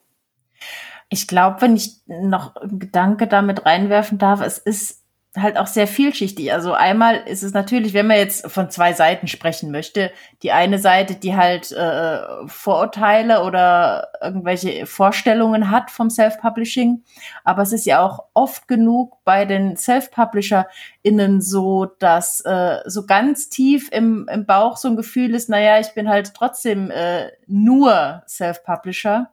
[1.09, 4.98] Ich glaube, wenn ich noch einen Gedanke damit reinwerfen darf, es ist
[5.37, 6.51] halt auch sehr vielschichtig.
[6.51, 10.11] Also einmal ist es natürlich, wenn man jetzt von zwei Seiten sprechen möchte,
[10.41, 17.03] die eine Seite, die halt äh, Vorurteile oder irgendwelche Vorstellungen hat vom Self-Publishing,
[17.43, 23.49] aber es ist ja auch oft genug bei den Self-PublisherInnen so, dass äh, so ganz
[23.49, 28.23] tief im, im Bauch so ein Gefühl ist, naja, ich bin halt trotzdem äh, nur
[28.27, 29.29] Self-Publisher.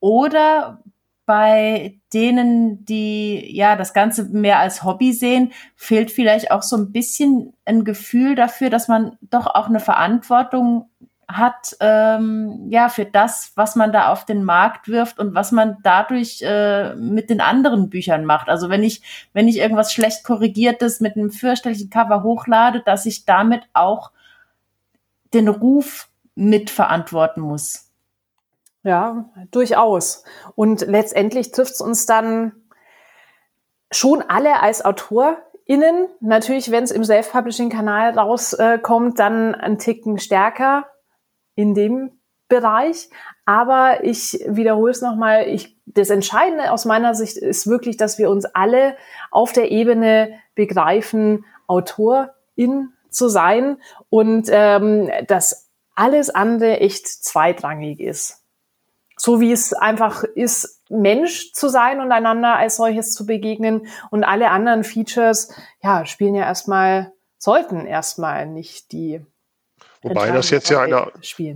[0.00, 0.82] Oder
[1.28, 6.90] bei denen, die ja das Ganze mehr als Hobby sehen, fehlt vielleicht auch so ein
[6.90, 10.88] bisschen ein Gefühl dafür, dass man doch auch eine Verantwortung
[11.30, 15.76] hat, ähm, ja, für das, was man da auf den Markt wirft und was man
[15.82, 18.48] dadurch äh, mit den anderen Büchern macht.
[18.48, 19.02] Also wenn ich,
[19.34, 24.12] wenn ich irgendwas schlecht korrigiertes mit einem fürchterlichen Cover hochlade, dass ich damit auch
[25.34, 27.87] den Ruf mitverantworten muss.
[28.82, 30.24] Ja, durchaus.
[30.54, 32.52] Und letztendlich trifft es uns dann
[33.90, 40.86] schon alle als AutorInnen natürlich, wenn es im Self-Publishing-Kanal rauskommt, dann ein Ticken stärker
[41.54, 42.12] in dem
[42.48, 43.10] Bereich.
[43.44, 48.30] Aber ich wiederhole es nochmal, ich, das Entscheidende aus meiner Sicht ist wirklich, dass wir
[48.30, 48.96] uns alle
[49.30, 53.78] auf der Ebene begreifen, Autorin zu sein
[54.10, 58.37] und ähm, dass alles andere echt zweitrangig ist.
[59.18, 64.24] So wie es einfach ist, Mensch zu sein und einander als solches zu begegnen und
[64.24, 65.52] alle anderen Features,
[65.82, 69.20] ja, spielen ja erstmal, sollten erstmal nicht die
[70.02, 71.10] Wobei das jetzt ja eine,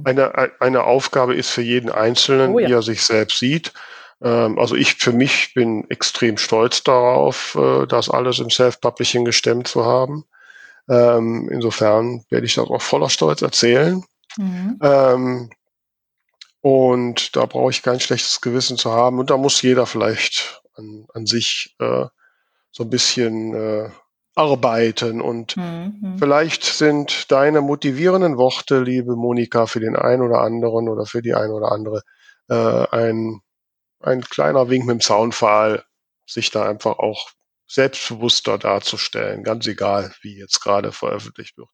[0.05, 2.69] eine, eine Aufgabe ist für jeden Einzelnen, oh ja.
[2.69, 3.73] wie er sich selbst sieht.
[4.21, 9.69] Ähm, also ich für mich bin extrem stolz darauf, äh, das alles im Self-Publishing gestemmt
[9.69, 10.25] zu haben.
[10.89, 14.03] Ähm, insofern werde ich das auch voller Stolz erzählen.
[14.37, 14.79] Mhm.
[14.83, 15.51] Ähm,
[16.63, 19.19] und da brauche ich kein schlechtes Gewissen zu haben.
[19.19, 22.07] Und da muss jeder vielleicht an, an sich äh,
[22.71, 23.91] so ein bisschen äh,
[24.37, 25.21] arbeiten.
[25.21, 26.17] Und mhm.
[26.19, 31.35] vielleicht sind deine motivierenden Worte, liebe Monika, für den einen oder anderen oder für die
[31.35, 32.03] eine oder andere
[32.49, 33.41] äh, ein,
[33.99, 35.85] ein kleiner Wink mit dem Zaunpfahl,
[36.27, 37.31] sich da einfach auch
[37.67, 41.71] selbstbewusster darzustellen, ganz egal, wie jetzt gerade veröffentlicht wird.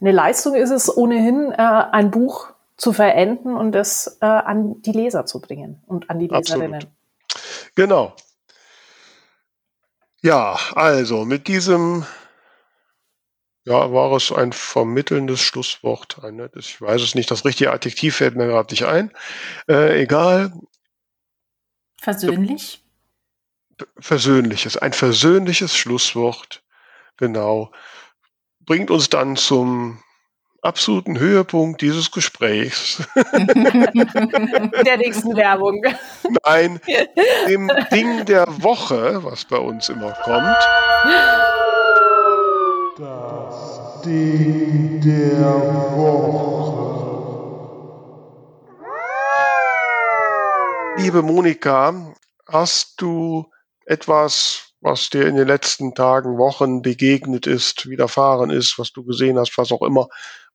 [0.00, 4.92] Eine Leistung ist es ohnehin, äh, ein Buch zu verenden und es äh, an die
[4.92, 6.74] Leser zu bringen und an die Leserinnen.
[6.74, 7.74] Absolut.
[7.74, 8.16] Genau.
[10.22, 12.06] Ja, also mit diesem,
[13.64, 16.22] ja, war es ein vermittelndes Schlusswort.
[16.22, 19.12] Ein nettes, ich weiß es nicht, das richtige Adjektiv fällt mir gerade nicht ein.
[19.68, 20.52] Äh, egal.
[22.00, 22.84] Versöhnlich?
[23.98, 26.64] Versöhnliches, ein versöhnliches Schlusswort,
[27.16, 27.70] genau,
[28.60, 30.02] bringt uns dann zum
[30.62, 33.02] absoluten Höhepunkt dieses Gesprächs.
[33.14, 35.82] Der nächsten Werbung.
[36.44, 36.80] Nein,
[37.48, 40.58] dem Ding der Woche, was bei uns immer kommt.
[42.96, 45.54] Das Ding der
[45.96, 46.88] Woche.
[50.96, 52.12] Liebe Monika,
[52.48, 53.46] hast du
[53.86, 59.38] etwas was dir in den letzten Tagen, Wochen begegnet ist, widerfahren ist, was du gesehen
[59.38, 60.08] hast, was auch immer,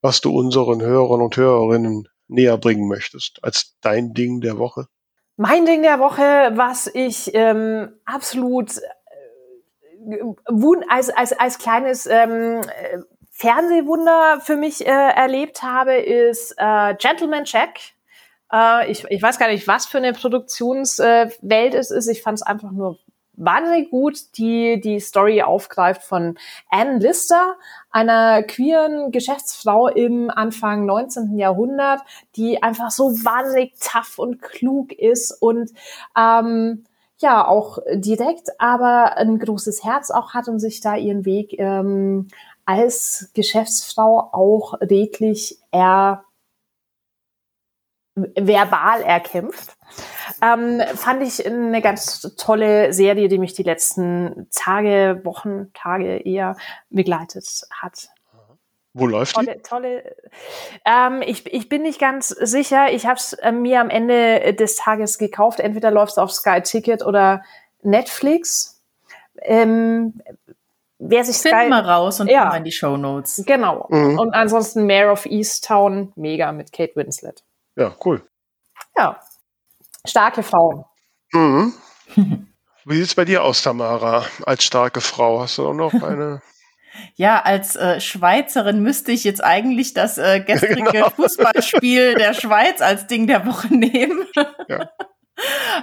[0.03, 4.87] was du unseren Hörern und Hörerinnen näher bringen möchtest, als dein Ding der Woche?
[5.37, 10.23] Mein Ding der Woche, was ich ähm, absolut äh,
[10.89, 12.61] als, als, als kleines ähm,
[13.31, 17.95] Fernsehwunder für mich äh, erlebt habe, ist äh, Gentleman Check.
[18.51, 21.41] Äh, ich, ich weiß gar nicht, was für eine Produktionswelt
[21.73, 22.07] äh, es ist.
[22.07, 22.99] Ich fand es einfach nur
[23.35, 26.37] wahnsinnig gut, die die Story aufgreift von
[26.69, 27.55] Anne Lister,
[27.89, 31.37] einer queeren Geschäftsfrau im Anfang 19.
[31.37, 32.01] Jahrhundert,
[32.35, 35.71] die einfach so wahnsinnig tough und klug ist und
[36.17, 36.85] ähm,
[37.17, 42.27] ja auch direkt, aber ein großes Herz auch hat und sich da ihren Weg ähm,
[42.65, 46.23] als Geschäftsfrau auch redlich er
[48.15, 49.75] verbal erkämpft.
[50.41, 56.55] Ähm, fand ich eine ganz tolle Serie, die mich die letzten Tage, Wochen, Tage eher
[56.89, 58.09] begleitet hat.
[58.93, 59.61] Wo läuft tolle, die?
[59.63, 60.15] Tolle.
[60.85, 62.91] Ähm, ich, ich bin nicht ganz sicher.
[62.91, 65.59] Ich habe es äh, mir am Ende des Tages gekauft.
[65.59, 67.41] Entweder läuft es auf Sky Ticket oder
[67.81, 68.81] Netflix.
[69.41, 70.21] Ähm,
[70.99, 73.43] wer sich Finden Sky mal raus und ja, in die Show Notes.
[73.47, 73.87] Genau.
[73.89, 74.19] Mhm.
[74.19, 77.43] Und ansonsten Mayor of Easttown, mega mit Kate Winslet.
[77.75, 78.27] Ja, cool.
[78.95, 79.19] Ja,
[80.05, 80.87] starke Frau.
[81.31, 81.73] Mhm.
[82.85, 85.39] Wie sieht es bei dir aus, Tamara, als starke Frau?
[85.41, 86.41] Hast du auch noch eine?
[87.15, 91.09] Ja, als äh, Schweizerin müsste ich jetzt eigentlich das äh, gestrige genau.
[91.09, 94.27] Fußballspiel der Schweiz als Ding der Woche nehmen.
[94.67, 94.91] Ja.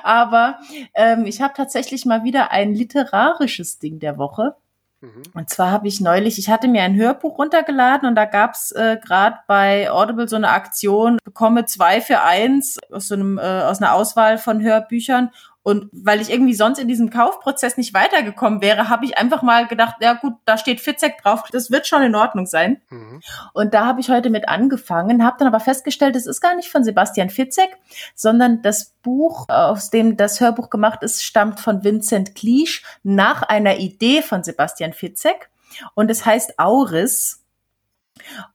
[0.04, 0.60] Aber
[0.94, 4.54] ähm, ich habe tatsächlich mal wieder ein literarisches Ding der Woche.
[5.00, 5.22] Mhm.
[5.34, 8.98] Und zwar habe ich neulich, ich hatte mir ein Hörbuch runtergeladen und da gab's äh,
[9.02, 13.80] gerade bei Audible so eine Aktion, bekomme zwei für eins aus so einem, äh, aus
[13.80, 15.30] einer Auswahl von Hörbüchern
[15.62, 19.66] und weil ich irgendwie sonst in diesem Kaufprozess nicht weitergekommen wäre, habe ich einfach mal
[19.66, 22.80] gedacht, ja gut, da steht Fitzek drauf, das wird schon in Ordnung sein.
[22.88, 23.20] Mhm.
[23.52, 26.70] Und da habe ich heute mit angefangen, habe dann aber festgestellt, es ist gar nicht
[26.70, 27.76] von Sebastian Fitzek,
[28.14, 33.78] sondern das Buch, aus dem das Hörbuch gemacht ist, stammt von Vincent Cleach nach einer
[33.78, 35.50] Idee von Sebastian Fitzek.
[35.94, 37.39] Und es heißt Auris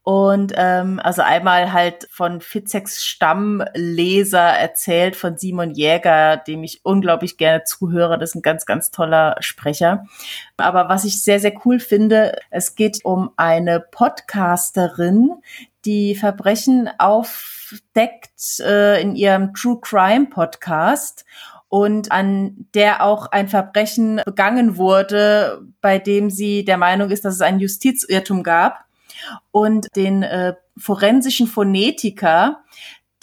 [0.03, 7.37] und ähm, also einmal halt von Fitzeks Stammleser erzählt, von Simon Jäger, dem ich unglaublich
[7.37, 8.17] gerne zuhöre.
[8.17, 10.05] Das ist ein ganz, ganz toller Sprecher.
[10.57, 15.31] Aber was ich sehr, sehr cool finde, es geht um eine Podcasterin,
[15.85, 21.25] die Verbrechen aufdeckt äh, in ihrem True Crime Podcast
[21.67, 27.35] und an der auch ein Verbrechen begangen wurde, bei dem sie der Meinung ist, dass
[27.35, 28.84] es einen Justizirrtum gab
[29.51, 32.63] und den äh, forensischen Phonetiker,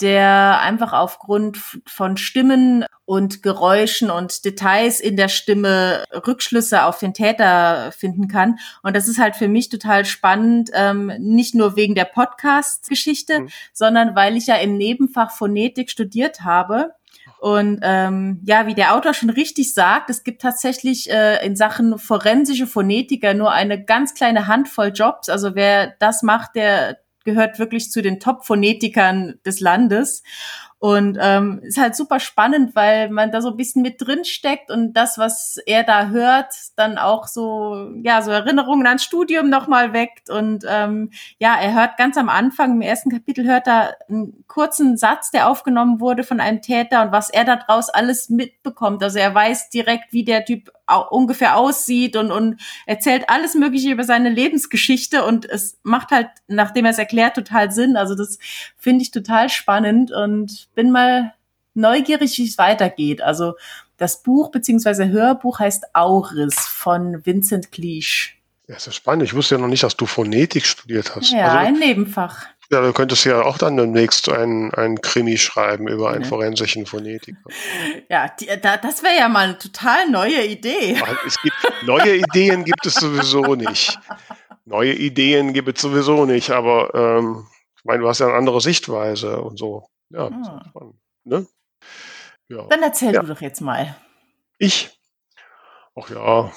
[0.01, 7.13] der einfach aufgrund von Stimmen und Geräuschen und Details in der Stimme Rückschlüsse auf den
[7.13, 8.59] Täter finden kann.
[8.81, 13.49] Und das ist halt für mich total spannend, ähm, nicht nur wegen der Podcast-Geschichte, mhm.
[13.71, 16.93] sondern weil ich ja im Nebenfach Phonetik studiert habe.
[17.43, 21.99] Und ähm, ja, wie der Autor schon richtig sagt, es gibt tatsächlich äh, in Sachen
[21.99, 25.27] forensische Phonetiker nur eine ganz kleine Handvoll Jobs.
[25.27, 30.23] Also wer das macht, der gehört wirklich zu den Top-Phonetikern des Landes.
[30.83, 34.69] Und ähm, ist halt super spannend, weil man da so ein bisschen mit drin steckt
[34.69, 39.93] und das, was er da hört, dann auch so, ja, so Erinnerungen ans Studium nochmal
[39.93, 40.29] weckt.
[40.29, 44.97] Und ähm, ja, er hört ganz am Anfang, im ersten Kapitel hört er einen kurzen
[44.97, 49.01] Satz, der aufgenommen wurde von einem Täter und was er daraus alles mitbekommt.
[49.03, 50.69] Also er weiß direkt, wie der Typ
[51.09, 56.85] ungefähr aussieht und, und erzählt alles Mögliche über seine Lebensgeschichte und es macht halt, nachdem
[56.85, 57.95] er es erklärt, total Sinn.
[57.95, 58.37] Also das
[58.77, 61.33] finde ich total spannend und bin mal
[61.73, 63.21] neugierig, wie es weitergeht.
[63.21, 63.53] Also
[63.97, 68.35] das Buch beziehungsweise Hörbuch heißt Auris von Vincent Cleach.
[68.67, 69.23] Ja, ist ja spannend.
[69.23, 71.31] Ich wusste ja noch nicht, dass du Phonetik studiert hast.
[71.31, 72.45] Ja, also, ein Nebenfach.
[72.71, 76.29] Ja, du könntest ja auch dann demnächst einen, einen Krimi schreiben über einen ja.
[76.29, 77.37] forensischen Phonetiker.
[78.09, 80.99] Ja, die, da, das wäre ja mal eine total neue Idee.
[81.27, 81.55] Es gibt,
[81.85, 83.99] neue Ideen gibt es sowieso nicht.
[84.65, 87.45] Neue Ideen gibt es sowieso nicht, aber ähm,
[87.77, 89.85] ich meine, du hast ja eine andere Sichtweise und so.
[90.13, 90.71] Ja, ah.
[91.23, 91.47] ne?
[92.47, 92.67] ja.
[92.67, 93.21] Dann erzähl ja.
[93.21, 93.95] du doch jetzt mal.
[94.59, 94.97] Ich?
[95.95, 96.51] Ach ja,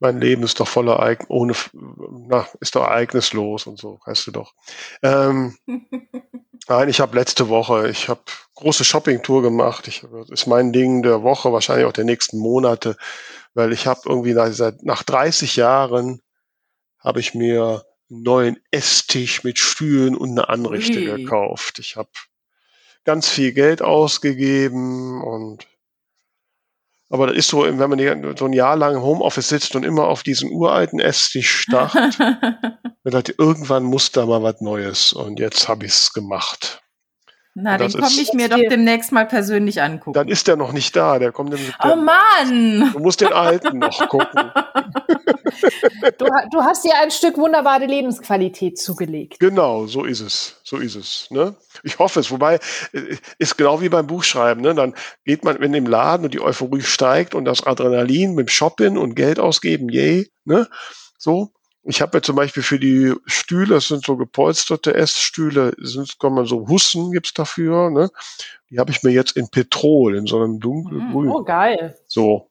[0.00, 4.30] mein Leben ist doch voller Ereign ohne, na, ist doch ereignislos und so, weißt du
[4.30, 4.54] doch.
[5.02, 5.56] Ähm,
[6.68, 8.20] nein, ich habe letzte Woche, ich habe
[8.54, 9.88] große Shopping-Tour gemacht.
[9.88, 12.96] Ich, das ist mein Ding der Woche, wahrscheinlich auch der nächsten Monate,
[13.54, 16.22] weil ich habe irgendwie nach, seit, nach 30 Jahren
[16.98, 21.22] habe ich mir einen neuen Esstisch mit Stühlen und eine Anrichte Ui.
[21.22, 21.78] gekauft.
[21.78, 22.10] Ich habe
[23.08, 25.66] ganz viel Geld ausgegeben und
[27.08, 30.08] aber das ist so, wenn man so ein Jahr lang im Homeoffice sitzt und immer
[30.08, 35.14] auf diesen uralten Esstisch starrt, dann halt irgendwann muss da mal was Neues.
[35.14, 36.82] Und jetzt habe ich es gemacht.
[37.54, 40.12] Na, den komme ich mir doch demnächst mal persönlich angucken.
[40.12, 41.94] Dann ist der noch nicht da, der kommt im September.
[41.94, 42.92] Oh Mann!
[42.92, 44.52] Du musst den alten noch gucken.
[46.18, 49.40] Du, du, hast dir ein Stück wunderbare Lebensqualität zugelegt.
[49.40, 50.60] Genau, so ist es.
[50.62, 51.28] So ist es.
[51.30, 51.56] Ne?
[51.82, 52.30] Ich hoffe es.
[52.30, 52.60] Wobei,
[52.92, 54.62] äh, ist genau wie beim Buchschreiben.
[54.62, 54.74] Ne?
[54.74, 54.94] Dann
[55.24, 58.98] geht man in den Laden und die Euphorie steigt und das Adrenalin mit dem Shoppen
[58.98, 60.30] und Geld ausgeben, yay.
[60.44, 60.68] Ne?
[61.18, 61.52] So,
[61.88, 66.34] ich habe ja zum Beispiel für die Stühle, das sind so gepolsterte Essstühle, sind, kann
[66.34, 68.10] man so Hussen gibt's dafür, ne?
[68.68, 71.30] Die habe ich mir jetzt in Petrol, in so einem dunkelgrün.
[71.30, 71.96] Oh, geil.
[72.06, 72.50] So.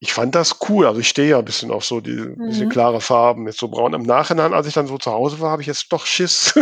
[0.00, 0.86] Ich fand das cool.
[0.86, 2.48] Also ich stehe ja ein bisschen auf so die, mhm.
[2.48, 3.92] diese klare Farben, jetzt so braun.
[3.92, 6.54] Im Nachhinein, als ich dann so zu Hause war, habe ich jetzt doch Schiss.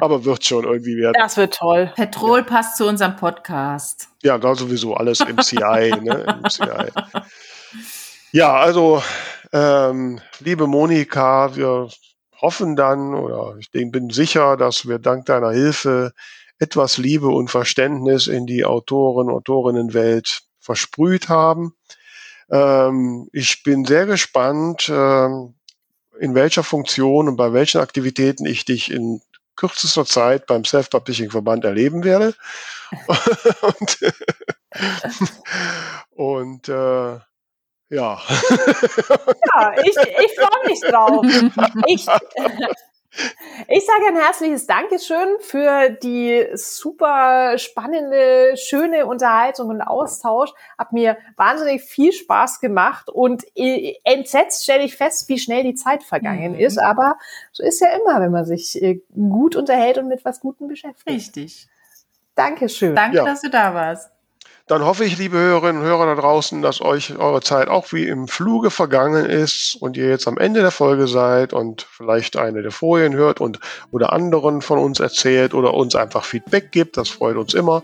[0.00, 1.16] Aber wird schon irgendwie werden.
[1.18, 1.92] Das wird toll.
[1.96, 2.44] Petrol ja.
[2.44, 4.08] passt zu unserem Podcast.
[4.22, 6.40] Ja, da sowieso alles MCI, ne?
[6.42, 6.90] MCI.
[8.34, 9.02] Ja, also
[9.52, 11.90] ähm, liebe Monika, wir
[12.40, 16.12] hoffen dann oder ich bin sicher, dass wir dank deiner Hilfe
[16.58, 21.74] etwas Liebe und Verständnis in die Autoren, Autorinnenwelt versprüht haben.
[22.50, 25.54] Ähm, ich bin sehr gespannt, ähm,
[26.18, 29.20] in welcher Funktion und bei welchen Aktivitäten ich dich in
[29.56, 32.34] kürzester Zeit beim Self-Publishing-Verband erleben werde.
[33.60, 33.98] und,
[36.12, 37.18] und äh,
[37.92, 38.18] ja.
[39.54, 41.26] ja, ich, ich freue mich drauf.
[41.86, 42.06] Ich,
[43.68, 50.50] ich sage ein herzliches Dankeschön für die super spannende, schöne Unterhaltung und Austausch.
[50.78, 55.74] Hat mir wahnsinnig viel Spaß gemacht und äh, entsetzt stelle ich fest, wie schnell die
[55.74, 56.60] Zeit vergangen mhm.
[56.60, 56.78] ist.
[56.78, 57.16] Aber
[57.52, 61.06] so ist ja immer, wenn man sich äh, gut unterhält und mit was Gutem beschäftigt.
[61.06, 61.68] Richtig.
[62.34, 62.94] Dankeschön.
[62.94, 63.24] Danke, ja.
[63.24, 64.10] dass du da warst
[64.66, 68.06] dann hoffe ich, liebe Hörerinnen und Hörer da draußen, dass euch eure Zeit auch wie
[68.06, 72.62] im Fluge vergangen ist und ihr jetzt am Ende der Folge seid und vielleicht eine
[72.62, 73.58] der Folien hört und
[73.90, 76.96] oder anderen von uns erzählt oder uns einfach Feedback gibt.
[76.96, 77.82] Das freut uns immer.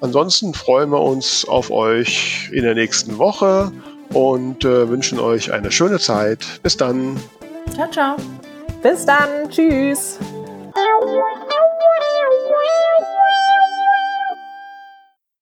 [0.00, 3.72] Ansonsten freuen wir uns auf euch in der nächsten Woche
[4.12, 6.46] und äh, wünschen euch eine schöne Zeit.
[6.62, 7.16] Bis dann.
[7.74, 8.16] Ciao, ciao.
[8.82, 9.50] Bis dann.
[9.50, 10.18] Tschüss.